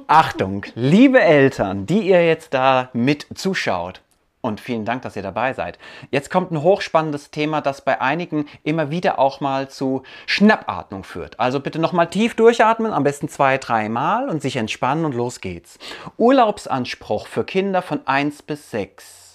Achtung, 0.08 0.64
liebe 0.74 1.20
Eltern, 1.20 1.86
die 1.86 2.08
ihr 2.08 2.24
jetzt 2.24 2.54
da 2.54 2.90
mit 2.92 3.26
zuschaut. 3.34 4.02
Und 4.46 4.60
vielen 4.60 4.84
Dank, 4.84 5.02
dass 5.02 5.16
ihr 5.16 5.22
dabei 5.22 5.52
seid. 5.54 5.78
Jetzt 6.10 6.30
kommt 6.30 6.52
ein 6.52 6.62
hochspannendes 6.62 7.32
Thema, 7.32 7.60
das 7.60 7.80
bei 7.80 8.00
einigen 8.00 8.46
immer 8.62 8.90
wieder 8.90 9.18
auch 9.18 9.40
mal 9.40 9.68
zu 9.68 10.04
Schnappatmung 10.26 11.02
führt. 11.02 11.40
Also 11.40 11.58
bitte 11.58 11.80
nochmal 11.80 12.08
tief 12.08 12.34
durchatmen, 12.34 12.92
am 12.92 13.02
besten 13.02 13.28
zwei, 13.28 13.58
dreimal 13.58 14.28
und 14.28 14.40
sich 14.40 14.56
entspannen 14.56 15.04
und 15.04 15.14
los 15.14 15.40
geht's. 15.40 15.78
Urlaubsanspruch 16.16 17.26
für 17.26 17.44
Kinder 17.44 17.82
von 17.82 18.06
1 18.06 18.42
bis 18.42 18.70
6. 18.70 19.25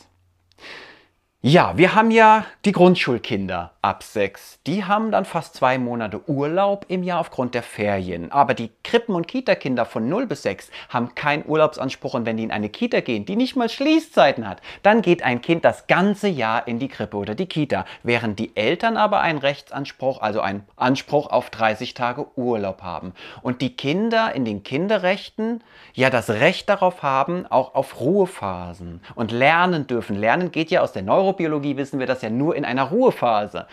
Ja, 1.43 1.75
wir 1.75 1.95
haben 1.95 2.11
ja 2.11 2.45
die 2.65 2.71
Grundschulkinder 2.71 3.71
ab 3.81 4.03
sechs. 4.03 4.59
Die 4.67 4.85
haben 4.85 5.11
dann 5.11 5.25
fast 5.25 5.55
zwei 5.55 5.79
Monate 5.79 6.29
Urlaub 6.29 6.85
im 6.87 7.01
Jahr 7.01 7.19
aufgrund 7.19 7.55
der 7.55 7.63
Ferien. 7.63 8.31
Aber 8.31 8.53
die 8.53 8.69
Krippen- 8.83 9.15
und 9.15 9.27
Kita-Kinder 9.27 9.85
von 9.85 10.07
0 10.07 10.27
bis 10.27 10.43
6 10.43 10.69
haben 10.89 11.15
keinen 11.15 11.43
Urlaubsanspruch. 11.47 12.13
Und 12.13 12.27
wenn 12.27 12.37
die 12.37 12.43
in 12.43 12.51
eine 12.51 12.69
Kita 12.69 12.99
gehen, 12.99 13.25
die 13.25 13.35
nicht 13.35 13.55
mal 13.55 13.69
Schließzeiten 13.69 14.47
hat, 14.47 14.61
dann 14.83 15.01
geht 15.01 15.23
ein 15.23 15.41
Kind 15.41 15.65
das 15.65 15.87
ganze 15.87 16.27
Jahr 16.27 16.67
in 16.67 16.77
die 16.77 16.89
Krippe 16.89 17.17
oder 17.17 17.33
die 17.33 17.47
Kita. 17.47 17.85
Während 18.03 18.37
die 18.37 18.55
Eltern 18.55 18.95
aber 18.95 19.21
einen 19.21 19.39
Rechtsanspruch, 19.39 20.21
also 20.21 20.41
einen 20.41 20.67
Anspruch 20.75 21.31
auf 21.31 21.49
30 21.49 21.95
Tage 21.95 22.27
Urlaub 22.37 22.83
haben. 22.83 23.13
Und 23.41 23.61
die 23.61 23.75
Kinder 23.75 24.35
in 24.35 24.45
den 24.45 24.61
Kinderrechten 24.61 25.63
ja 25.95 26.11
das 26.11 26.29
Recht 26.29 26.69
darauf 26.69 27.01
haben, 27.01 27.47
auch 27.47 27.73
auf 27.73 27.99
Ruhephasen 27.99 29.01
und 29.15 29.31
lernen 29.31 29.87
dürfen. 29.87 30.15
Lernen 30.15 30.51
geht 30.51 30.69
ja 30.69 30.81
aus 30.81 30.91
der 30.91 31.01
Neuro 31.01 31.30
Neurobiologie 31.31 31.77
wissen 31.77 31.99
wir 31.99 32.07
das 32.07 32.21
ja 32.21 32.29
nur 32.29 32.55
in 32.55 32.65
einer 32.65 32.83
Ruhephase. 32.83 33.65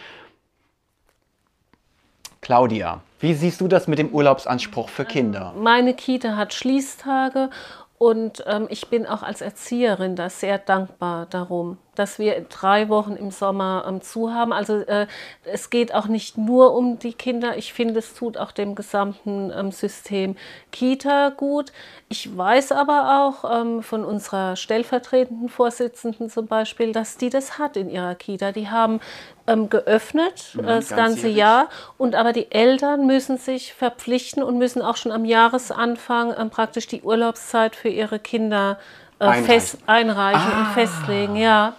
Claudia, 2.40 3.00
wie 3.20 3.34
siehst 3.34 3.60
du 3.60 3.66
das 3.66 3.88
mit 3.88 3.98
dem 3.98 4.10
Urlaubsanspruch 4.10 4.88
für 4.88 5.04
Kinder? 5.04 5.52
Meine 5.58 5.92
Kita 5.94 6.36
hat 6.36 6.54
Schließtage 6.54 7.50
und 7.98 8.44
ähm, 8.46 8.66
ich 8.70 8.88
bin 8.88 9.06
auch 9.06 9.22
als 9.22 9.40
Erzieherin 9.40 10.16
da 10.16 10.30
sehr 10.30 10.58
dankbar 10.58 11.26
darum 11.26 11.78
dass 11.98 12.18
wir 12.18 12.40
drei 12.48 12.88
Wochen 12.88 13.16
im 13.16 13.30
Sommer 13.30 13.84
ähm, 13.86 14.00
zu 14.00 14.32
haben. 14.32 14.52
Also 14.52 14.78
äh, 14.78 15.06
es 15.44 15.70
geht 15.70 15.92
auch 15.92 16.06
nicht 16.06 16.38
nur 16.38 16.74
um 16.74 16.98
die 16.98 17.12
Kinder. 17.12 17.56
Ich 17.56 17.72
finde, 17.72 17.98
es 17.98 18.14
tut 18.14 18.36
auch 18.36 18.52
dem 18.52 18.74
gesamten 18.74 19.52
ähm, 19.54 19.72
System 19.72 20.36
Kita 20.70 21.30
gut. 21.30 21.72
Ich 22.08 22.36
weiß 22.36 22.72
aber 22.72 23.26
auch 23.26 23.60
ähm, 23.60 23.82
von 23.82 24.04
unserer 24.04 24.54
stellvertretenden 24.54 25.48
Vorsitzenden 25.48 26.30
zum 26.30 26.46
Beispiel, 26.46 26.92
dass 26.92 27.16
die 27.16 27.30
das 27.30 27.58
hat 27.58 27.76
in 27.76 27.90
ihrer 27.90 28.14
Kita. 28.14 28.52
Die 28.52 28.68
haben 28.68 29.00
ähm, 29.48 29.68
geöffnet 29.70 30.50
mhm, 30.54 30.66
das 30.66 30.88
ganze 30.90 31.22
jährlich. 31.22 31.36
Jahr 31.36 31.68
und 31.96 32.14
aber 32.14 32.32
die 32.32 32.52
Eltern 32.52 33.06
müssen 33.06 33.38
sich 33.38 33.74
verpflichten 33.74 34.42
und 34.42 34.58
müssen 34.58 34.82
auch 34.82 34.96
schon 34.96 35.12
am 35.12 35.24
Jahresanfang 35.24 36.34
ähm, 36.38 36.50
praktisch 36.50 36.86
die 36.86 37.02
Urlaubszeit 37.02 37.74
für 37.74 37.88
ihre 37.88 38.18
Kinder 38.18 38.78
äh, 39.18 39.24
einreichen. 39.24 39.44
fest 39.44 39.78
einreichen 39.86 40.52
ah. 40.52 40.60
und 40.60 40.66
festlegen. 40.74 41.36
Ja. 41.36 41.74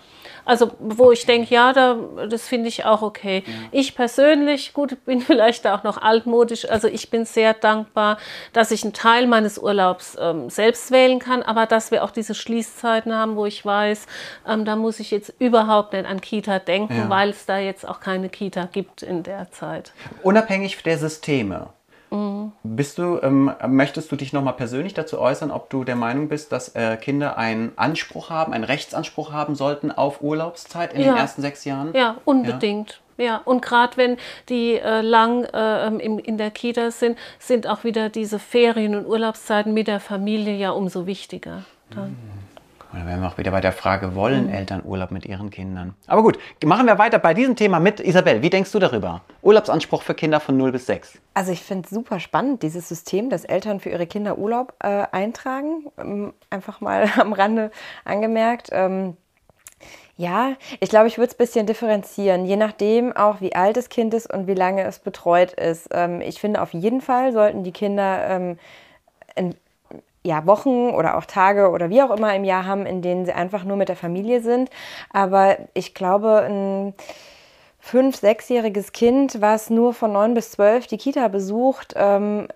Also 0.49 0.71
wo 0.79 1.12
ich 1.12 1.27
denke, 1.27 1.53
ja, 1.53 1.73
da, 1.73 1.95
das 2.27 2.47
finde 2.47 2.69
ich 2.69 2.83
auch 2.83 3.03
okay. 3.03 3.43
Ja. 3.45 3.53
Ich 3.71 3.93
persönlich, 3.93 4.73
gut, 4.73 5.05
bin 5.05 5.21
vielleicht 5.29 5.67
auch 5.67 5.83
noch 5.83 6.01
altmodisch, 6.01 6.67
also 6.67 6.88
ich 6.88 7.12
bin 7.12 7.23
sehr 7.23 7.53
dankbar, 7.53 8.17
dass 8.51 8.71
ich 8.71 8.83
einen 8.83 8.93
Teil 8.93 9.27
meines 9.27 9.59
Urlaubs 9.59 10.17
ähm, 10.19 10.49
selbst 10.49 10.89
wählen 10.89 11.19
kann, 11.19 11.43
aber 11.43 11.67
dass 11.67 11.91
wir 11.91 12.03
auch 12.03 12.09
diese 12.09 12.33
Schließzeiten 12.33 13.13
haben, 13.13 13.35
wo 13.35 13.45
ich 13.45 13.63
weiß, 13.63 14.07
ähm, 14.47 14.65
da 14.65 14.75
muss 14.75 14.99
ich 14.99 15.12
jetzt 15.12 15.31
überhaupt 15.38 15.93
nicht 15.93 16.07
an 16.07 16.19
Kita 16.19 16.57
denken, 16.57 16.97
ja. 16.97 17.09
weil 17.09 17.29
es 17.29 17.45
da 17.45 17.59
jetzt 17.59 17.88
auch 17.88 17.99
keine 17.99 18.29
Kita 18.29 18.67
gibt 18.71 19.03
in 19.03 19.21
der 19.21 19.51
Zeit. 19.51 19.93
Unabhängig 20.23 20.81
der 20.81 20.97
Systeme. 20.97 21.67
Mhm. 22.11 22.51
Bist 22.63 22.97
du, 22.97 23.19
ähm, 23.21 23.51
möchtest 23.67 24.11
du 24.11 24.15
dich 24.15 24.33
nochmal 24.33 24.53
persönlich 24.53 24.93
dazu 24.93 25.19
äußern, 25.19 25.51
ob 25.51 25.69
du 25.69 25.83
der 25.83 25.95
Meinung 25.95 26.27
bist, 26.27 26.51
dass 26.51 26.75
äh, 26.75 26.97
Kinder 26.97 27.37
einen 27.37 27.71
Anspruch 27.75 28.29
haben, 28.29 28.53
einen 28.53 28.63
Rechtsanspruch 28.63 29.31
haben 29.31 29.55
sollten 29.55 29.91
auf 29.91 30.21
Urlaubszeit 30.21 30.93
in 30.93 31.01
ja. 31.01 31.13
den 31.13 31.17
ersten 31.17 31.41
sechs 31.41 31.65
Jahren? 31.65 31.93
Ja, 31.93 32.17
unbedingt. 32.25 33.01
Ja, 33.17 33.25
ja. 33.25 33.41
und 33.45 33.61
gerade 33.61 33.97
wenn 33.97 34.17
die 34.47 34.75
äh, 34.75 35.01
lang 35.01 35.43
äh, 35.45 35.87
ähm, 35.87 35.99
in, 35.99 36.19
in 36.19 36.37
der 36.37 36.51
Kita 36.51 36.91
sind, 36.91 37.17
sind 37.37 37.67
auch 37.67 37.83
wieder 37.83 38.09
diese 38.09 38.39
Ferien- 38.39 38.95
und 38.95 39.05
Urlaubszeiten 39.05 39.73
mit 39.73 39.87
der 39.87 39.99
Familie 39.99 40.55
ja 40.55 40.71
umso 40.71 41.05
wichtiger. 41.05 41.63
Dann. 41.91 42.11
Mhm. 42.11 42.48
Und 42.99 43.05
dann 43.05 43.13
wären 43.13 43.21
wir 43.21 43.29
auch 43.29 43.38
wieder 43.38 43.51
bei 43.51 43.62
der 43.62 43.71
Frage, 43.71 44.13
wollen 44.13 44.47
mhm. 44.47 44.53
Eltern 44.53 44.81
Urlaub 44.83 45.12
mit 45.12 45.25
ihren 45.25 45.49
Kindern? 45.49 45.93
Aber 46.07 46.21
gut, 46.21 46.38
machen 46.65 46.85
wir 46.85 46.97
weiter 46.97 47.17
bei 47.17 47.33
diesem 47.33 47.55
Thema 47.55 47.79
mit 47.79 48.01
Isabel. 48.01 48.41
Wie 48.41 48.49
denkst 48.49 48.73
du 48.73 48.79
darüber? 48.79 49.21
Urlaubsanspruch 49.41 50.01
für 50.01 50.13
Kinder 50.13 50.41
von 50.41 50.57
0 50.57 50.73
bis 50.73 50.85
6. 50.88 51.17
Also 51.33 51.53
ich 51.53 51.62
finde 51.62 51.85
es 51.85 51.91
super 51.91 52.19
spannend, 52.19 52.62
dieses 52.62 52.89
System, 52.89 53.29
dass 53.29 53.45
Eltern 53.45 53.79
für 53.79 53.89
ihre 53.89 54.05
Kinder 54.05 54.38
Urlaub 54.38 54.73
äh, 54.83 55.05
eintragen. 55.13 55.85
Ähm, 55.97 56.33
einfach 56.49 56.81
mal 56.81 57.09
am 57.17 57.31
Rande 57.31 57.71
angemerkt. 58.03 58.67
Ähm, 58.73 59.15
ja, 60.17 60.55
ich 60.81 60.89
glaube, 60.89 61.07
ich 61.07 61.17
würde 61.17 61.29
es 61.29 61.35
ein 61.35 61.38
bisschen 61.38 61.67
differenzieren, 61.67 62.45
je 62.45 62.57
nachdem 62.57 63.15
auch, 63.15 63.39
wie 63.39 63.55
alt 63.55 63.77
das 63.77 63.88
Kind 63.88 64.13
ist 64.13 64.29
und 64.29 64.47
wie 64.47 64.55
lange 64.55 64.83
es 64.83 64.99
betreut 64.99 65.53
ist. 65.53 65.88
Ähm, 65.93 66.19
ich 66.19 66.41
finde, 66.41 66.62
auf 66.62 66.73
jeden 66.73 66.99
Fall 66.99 67.31
sollten 67.31 67.63
die 67.63 67.71
Kinder 67.71 68.27
ähm, 68.27 68.57
ja, 70.23 70.45
Wochen 70.45 70.89
oder 70.89 71.17
auch 71.17 71.25
Tage 71.25 71.69
oder 71.69 71.89
wie 71.89 72.01
auch 72.01 72.12
immer 72.12 72.36
im 72.36 72.43
Jahr 72.43 72.65
haben, 72.65 72.86
in 72.86 73.01
denen 73.01 73.25
sie 73.25 73.34
einfach 73.34 73.63
nur 73.63 73.77
mit 73.77 73.89
der 73.89 73.95
Familie 73.95 74.41
sind. 74.41 74.69
Aber 75.12 75.58
ich 75.73 75.93
glaube, 75.93 76.41
ein 76.41 76.93
fünf-, 77.79 78.17
sechsjähriges 78.17 78.91
Kind, 78.91 79.41
was 79.41 79.69
nur 79.69 79.93
von 79.93 80.12
neun 80.12 80.34
bis 80.34 80.51
zwölf 80.51 80.88
die 80.88 80.97
Kita 80.97 81.27
besucht, 81.29 81.93
ähm, 81.95 82.47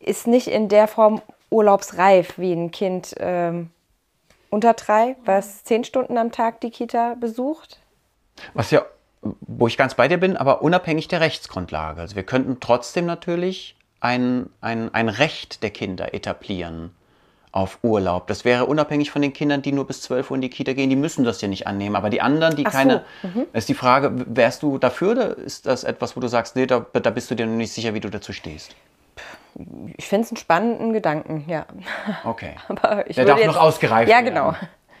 ist 0.00 0.26
nicht 0.26 0.48
in 0.48 0.68
der 0.68 0.88
Form 0.88 1.22
urlaubsreif 1.50 2.38
wie 2.38 2.52
ein 2.52 2.70
Kind 2.70 3.14
ähm, 3.18 3.70
unter 4.50 4.74
drei, 4.74 5.16
was 5.24 5.64
zehn 5.64 5.84
Stunden 5.84 6.18
am 6.18 6.32
Tag 6.32 6.60
die 6.60 6.70
Kita 6.70 7.14
besucht. 7.14 7.78
Was 8.52 8.70
ja, 8.72 8.84
wo 9.22 9.68
ich 9.68 9.76
ganz 9.76 9.94
bei 9.94 10.08
dir 10.08 10.18
bin, 10.18 10.36
aber 10.36 10.62
unabhängig 10.62 11.08
der 11.08 11.20
Rechtsgrundlage. 11.20 12.00
Also 12.00 12.16
wir 12.16 12.24
könnten 12.24 12.58
trotzdem 12.60 13.06
natürlich 13.06 13.76
ein, 14.04 14.50
ein, 14.60 14.92
ein 14.92 15.08
Recht 15.08 15.62
der 15.62 15.70
Kinder 15.70 16.12
etablieren 16.12 16.90
auf 17.52 17.78
Urlaub. 17.82 18.26
Das 18.26 18.44
wäre 18.44 18.66
unabhängig 18.66 19.10
von 19.10 19.22
den 19.22 19.32
Kindern, 19.32 19.62
die 19.62 19.72
nur 19.72 19.86
bis 19.86 20.02
12 20.02 20.30
Uhr 20.30 20.34
in 20.36 20.42
die 20.42 20.50
Kita 20.50 20.74
gehen, 20.74 20.90
die 20.90 20.96
müssen 20.96 21.24
das 21.24 21.40
ja 21.40 21.48
nicht 21.48 21.66
annehmen. 21.66 21.96
Aber 21.96 22.10
die 22.10 22.20
anderen, 22.20 22.54
die 22.54 22.66
Ach 22.66 22.72
keine, 22.72 23.04
so. 23.22 23.28
mhm. 23.28 23.46
ist 23.54 23.68
die 23.68 23.74
Frage, 23.74 24.12
wärst 24.26 24.62
du 24.62 24.76
dafür 24.76 25.12
oder 25.12 25.38
ist 25.38 25.66
das 25.66 25.84
etwas, 25.84 26.16
wo 26.16 26.20
du 26.20 26.28
sagst, 26.28 26.54
nee, 26.54 26.66
da, 26.66 26.84
da 26.92 27.10
bist 27.10 27.30
du 27.30 27.34
dir 27.34 27.46
noch 27.46 27.56
nicht 27.56 27.72
sicher, 27.72 27.94
wie 27.94 28.00
du 28.00 28.10
dazu 28.10 28.34
stehst? 28.34 28.76
Ich 29.96 30.06
finde 30.06 30.24
es 30.24 30.32
einen 30.32 30.36
spannenden 30.36 30.92
Gedanken, 30.92 31.44
ja. 31.48 31.64
Okay. 32.24 32.56
Aber 32.68 33.08
ich 33.08 33.16
Der 33.16 33.24
darf 33.24 33.38
jetzt, 33.38 33.46
noch 33.46 33.56
ausgereift 33.56 34.10
Ja, 34.10 34.20
genau. 34.20 34.54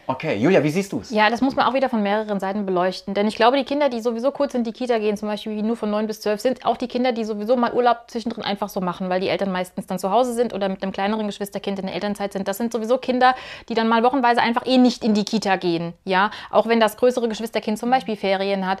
Okay, 0.06 0.36
Julia, 0.36 0.62
wie 0.62 0.68
siehst 0.68 0.92
du 0.92 1.00
es? 1.00 1.10
Ja, 1.10 1.30
das 1.30 1.40
muss 1.40 1.56
man 1.56 1.66
auch 1.66 1.72
wieder 1.72 1.88
von 1.88 2.02
mehreren 2.02 2.38
Seiten 2.38 2.66
beleuchten. 2.66 3.14
Denn 3.14 3.26
ich 3.26 3.36
glaube, 3.36 3.56
die 3.56 3.64
Kinder, 3.64 3.88
die 3.88 4.00
sowieso 4.00 4.32
kurz 4.32 4.52
in 4.52 4.62
die 4.62 4.72
Kita 4.72 4.98
gehen, 4.98 5.16
zum 5.16 5.28
Beispiel 5.28 5.62
nur 5.62 5.76
von 5.76 5.90
9 5.90 6.06
bis 6.06 6.20
12, 6.20 6.40
sind 6.40 6.66
auch 6.66 6.76
die 6.76 6.88
Kinder, 6.88 7.12
die 7.12 7.24
sowieso 7.24 7.56
mal 7.56 7.72
Urlaub 7.72 8.02
zwischendrin 8.08 8.44
einfach 8.44 8.68
so 8.68 8.82
machen, 8.82 9.08
weil 9.08 9.20
die 9.20 9.28
Eltern 9.28 9.50
meistens 9.50 9.86
dann 9.86 9.98
zu 9.98 10.10
Hause 10.10 10.34
sind 10.34 10.52
oder 10.52 10.68
mit 10.68 10.82
einem 10.82 10.92
kleineren 10.92 11.26
Geschwisterkind 11.26 11.78
in 11.78 11.86
der 11.86 11.94
Elternzeit 11.94 12.34
sind. 12.34 12.46
Das 12.46 12.58
sind 12.58 12.70
sowieso 12.70 12.98
Kinder, 12.98 13.34
die 13.70 13.74
dann 13.74 13.88
mal 13.88 14.02
wochenweise 14.02 14.42
einfach 14.42 14.66
eh 14.66 14.76
nicht 14.76 15.02
in 15.02 15.14
die 15.14 15.24
Kita 15.24 15.56
gehen. 15.56 15.94
Ja, 16.04 16.30
auch 16.50 16.66
wenn 16.66 16.80
das 16.80 16.98
größere 16.98 17.26
Geschwisterkind 17.26 17.78
zum 17.78 17.88
Beispiel 17.90 18.16
Ferien 18.16 18.66
hat, 18.66 18.80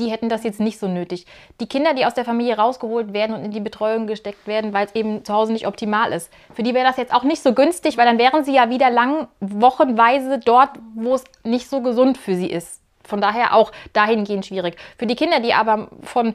die 0.00 0.10
hätten 0.10 0.28
das 0.28 0.42
jetzt 0.42 0.58
nicht 0.58 0.80
so 0.80 0.88
nötig. 0.88 1.26
Die 1.60 1.66
Kinder, 1.66 1.94
die 1.94 2.04
aus 2.04 2.14
der 2.14 2.24
Familie 2.24 2.56
rausgeholt 2.56 3.12
werden 3.12 3.36
und 3.36 3.44
in 3.44 3.52
die 3.52 3.60
Betreuung 3.60 4.08
gesteckt 4.08 4.48
werden, 4.48 4.72
weil 4.72 4.86
es 4.86 4.94
eben 4.96 5.24
zu 5.24 5.32
Hause 5.34 5.52
nicht 5.52 5.68
optimal 5.68 6.12
ist, 6.12 6.32
für 6.52 6.64
die 6.64 6.74
wäre 6.74 6.86
das 6.86 6.96
jetzt 6.96 7.14
auch 7.14 7.22
nicht 7.22 7.42
so 7.44 7.52
günstig, 7.52 7.96
weil 7.96 8.06
dann 8.06 8.18
wären 8.18 8.44
sie 8.44 8.54
ja 8.54 8.70
wieder 8.70 8.90
lang 8.90 9.28
wochenweise 9.38 10.38
dort, 10.38 10.63
wo 10.94 11.14
es 11.14 11.24
nicht 11.42 11.68
so 11.68 11.80
gesund 11.80 12.18
für 12.18 12.34
sie 12.34 12.50
ist. 12.50 12.80
Von 13.02 13.20
daher 13.20 13.54
auch 13.54 13.72
dahingehend 13.92 14.46
schwierig. 14.46 14.76
Für 14.98 15.06
die 15.06 15.16
Kinder, 15.16 15.40
die 15.40 15.52
aber 15.52 15.88
von 16.02 16.34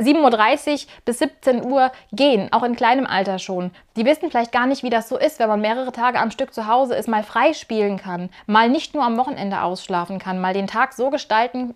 7.30 0.00 0.72
Uhr 0.72 0.90
bis 1.04 1.18
17 1.18 1.64
Uhr 1.64 1.90
gehen, 2.12 2.52
auch 2.52 2.62
in 2.62 2.76
kleinem 2.76 3.06
Alter 3.06 3.38
schon. 3.38 3.72
Die 3.96 4.04
wissen 4.04 4.30
vielleicht 4.30 4.52
gar 4.52 4.66
nicht, 4.66 4.84
wie 4.84 4.90
das 4.90 5.08
so 5.08 5.18
ist, 5.18 5.40
wenn 5.40 5.48
man 5.48 5.60
mehrere 5.60 5.90
Tage 5.90 6.20
am 6.20 6.30
Stück 6.30 6.54
zu 6.54 6.68
Hause 6.68 6.94
ist, 6.94 7.08
mal 7.08 7.24
frei 7.24 7.52
spielen 7.52 7.98
kann, 7.98 8.30
mal 8.46 8.68
nicht 8.68 8.94
nur 8.94 9.04
am 9.04 9.16
Wochenende 9.16 9.62
ausschlafen 9.62 10.20
kann, 10.20 10.40
mal 10.40 10.54
den 10.54 10.68
Tag 10.68 10.92
so 10.92 11.10
gestalten, 11.10 11.74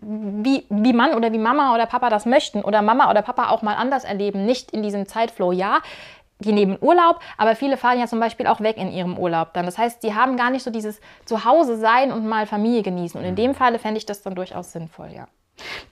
wie, 0.00 0.64
wie 0.68 0.92
Mann 0.92 1.14
oder 1.14 1.32
wie 1.32 1.38
Mama 1.38 1.74
oder 1.74 1.86
Papa 1.86 2.10
das 2.10 2.26
möchten 2.26 2.62
oder 2.62 2.82
Mama 2.82 3.10
oder 3.10 3.22
Papa 3.22 3.48
auch 3.48 3.62
mal 3.62 3.74
anders 3.74 4.04
erleben, 4.04 4.44
nicht 4.44 4.70
in 4.70 4.82
diesem 4.82 5.06
Zeitflow. 5.06 5.52
Ja, 5.52 5.78
die 6.40 6.52
nehmen 6.52 6.78
Urlaub, 6.80 7.20
aber 7.36 7.56
viele 7.56 7.76
fahren 7.76 7.98
ja 7.98 8.06
zum 8.06 8.20
Beispiel 8.20 8.46
auch 8.46 8.60
weg 8.60 8.76
in 8.76 8.92
ihrem 8.92 9.18
Urlaub 9.18 9.54
dann. 9.54 9.66
Das 9.66 9.78
heißt, 9.78 10.02
sie 10.02 10.14
haben 10.14 10.36
gar 10.36 10.50
nicht 10.50 10.62
so 10.62 10.70
dieses 10.70 11.00
Zuhause 11.24 11.76
sein 11.76 12.12
und 12.12 12.26
mal 12.26 12.46
Familie 12.46 12.82
genießen. 12.82 13.20
Und 13.20 13.26
in 13.26 13.36
dem 13.36 13.54
Falle 13.54 13.78
fände 13.78 13.98
ich 13.98 14.06
das 14.06 14.22
dann 14.22 14.34
durchaus 14.34 14.72
sinnvoll, 14.72 15.10
ja. 15.14 15.26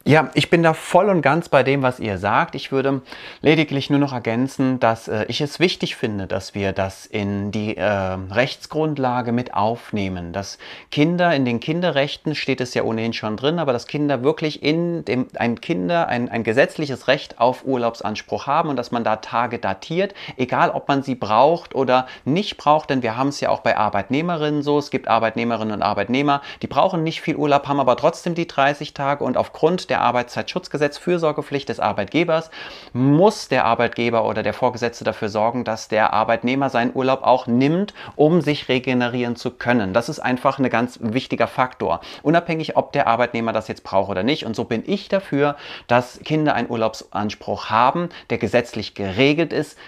Ja, 0.05 0.31
ich 0.35 0.50
bin 0.50 0.62
da 0.62 0.72
voll 0.72 1.09
und 1.09 1.20
ganz 1.20 1.48
bei 1.48 1.64
dem, 1.64 1.83
was 1.83 1.98
ihr 1.98 2.18
sagt. 2.18 2.55
Ich 2.55 2.70
würde 2.70 3.02
lediglich 3.42 3.90
nur 3.90 3.98
noch 3.98 4.12
ergänzen, 4.12 4.79
dass 4.79 5.09
äh, 5.09 5.24
ich 5.26 5.40
es 5.40 5.59
wichtig 5.59 5.96
finde, 5.96 6.29
dass 6.29 6.55
wir 6.55 6.72
das 6.72 7.07
in 7.07 7.50
die 7.50 7.76
äh, 7.76 7.85
Rechtsgrundlage 7.85 9.33
mit 9.33 9.55
aufnehmen. 9.55 10.33
Dass 10.33 10.59
Kinder, 10.92 11.35
in 11.35 11.44
den 11.44 11.59
Kinderrechten 11.59 12.37
steht 12.37 12.61
es 12.61 12.72
ja 12.74 12.85
ohnehin 12.85 13.14
schon 13.14 13.37
drin, 13.37 13.59
aber 13.59 13.72
dass 13.72 13.88
Kinder 13.88 14.22
wirklich 14.22 14.62
in 14.62 15.05
dem, 15.05 15.26
ein 15.35 15.61
Kinder, 15.61 16.07
ein, 16.07 16.29
ein 16.29 16.44
gesetzliches 16.44 17.09
Recht 17.09 17.40
auf 17.40 17.64
Urlaubsanspruch 17.64 18.46
haben 18.46 18.68
und 18.68 18.76
dass 18.76 18.92
man 18.92 19.02
da 19.02 19.16
Tage 19.16 19.59
datiert, 19.59 20.14
egal 20.37 20.70
ob 20.70 20.87
man 20.87 21.02
sie 21.02 21.16
braucht 21.16 21.74
oder 21.74 22.07
nicht 22.24 22.59
braucht, 22.59 22.90
denn 22.90 23.02
wir 23.02 23.16
haben 23.16 23.29
es 23.29 23.40
ja 23.40 23.48
auch 23.48 23.61
bei 23.61 23.76
Arbeitnehmerinnen 23.76 24.62
so. 24.62 24.79
Es 24.79 24.90
gibt 24.90 25.09
Arbeitnehmerinnen 25.09 25.74
und 25.74 25.83
Arbeitnehmer, 25.83 26.42
die 26.62 26.68
brauchen 26.68 27.02
nicht 27.02 27.20
viel 27.20 27.35
Urlaub, 27.35 27.66
haben 27.66 27.81
aber 27.81 27.96
trotzdem 27.96 28.37
die 28.37 28.46
30 28.46 28.94
Tage 28.94 29.24
und 29.24 29.37
auf 29.37 29.52
aufgrund 29.56 29.88
der 29.88 30.02
Arbeitszeitschutzgesetz 30.02 30.98
Fürsorgepflicht 30.98 31.70
des 31.70 31.80
Arbeitgebers 31.80 32.50
muss 32.92 33.48
der 33.48 33.64
Arbeitgeber 33.64 34.26
oder 34.26 34.42
der 34.42 34.52
Vorgesetzte 34.52 35.02
dafür 35.02 35.30
sorgen, 35.30 35.64
dass 35.64 35.88
der 35.88 36.12
Arbeitnehmer 36.12 36.68
seinen 36.68 36.94
Urlaub 36.94 37.22
auch 37.22 37.46
nimmt, 37.46 37.94
um 38.16 38.42
sich 38.42 38.68
regenerieren 38.68 39.34
zu 39.34 39.50
können. 39.50 39.94
Das 39.94 40.10
ist 40.10 40.20
einfach 40.20 40.58
ein 40.58 40.68
ganz 40.68 40.98
wichtiger 41.00 41.46
Faktor. 41.46 42.02
Unabhängig, 42.22 42.76
ob 42.76 42.92
der 42.92 43.06
Arbeitnehmer 43.06 43.54
das 43.54 43.66
jetzt 43.66 43.82
braucht 43.82 44.10
oder 44.10 44.22
nicht. 44.22 44.44
Und 44.44 44.54
so 44.54 44.64
bin 44.64 44.82
ich 44.84 45.08
dafür, 45.08 45.56
dass 45.86 46.20
Kinder 46.22 46.52
einen 46.52 46.68
Urlaubsanspruch 46.68 47.70
haben, 47.70 48.10
der 48.28 48.36
gesetzlich 48.36 48.94
geregelt 48.94 49.54
ist. 49.54 49.78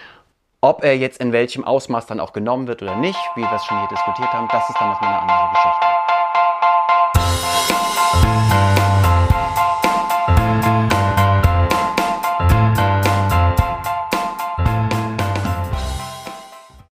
Ob 0.61 0.83
er 0.83 0.97
jetzt 0.97 1.21
in 1.21 1.31
welchem 1.31 1.63
Ausmaß 1.63 2.07
dann 2.07 2.19
auch 2.19 2.33
genommen 2.33 2.65
wird 2.65 2.81
oder 2.81 2.95
nicht, 2.95 3.19
wie 3.35 3.41
wir 3.41 3.53
es 3.53 3.65
schon 3.65 3.77
hier 3.77 3.89
diskutiert 3.89 4.33
haben, 4.33 4.47
das 4.51 4.67
ist 4.67 4.79
dann 4.79 4.89
noch 4.89 4.99
eine 4.99 5.19
andere 5.19 5.49
Geschichte. 5.53 5.98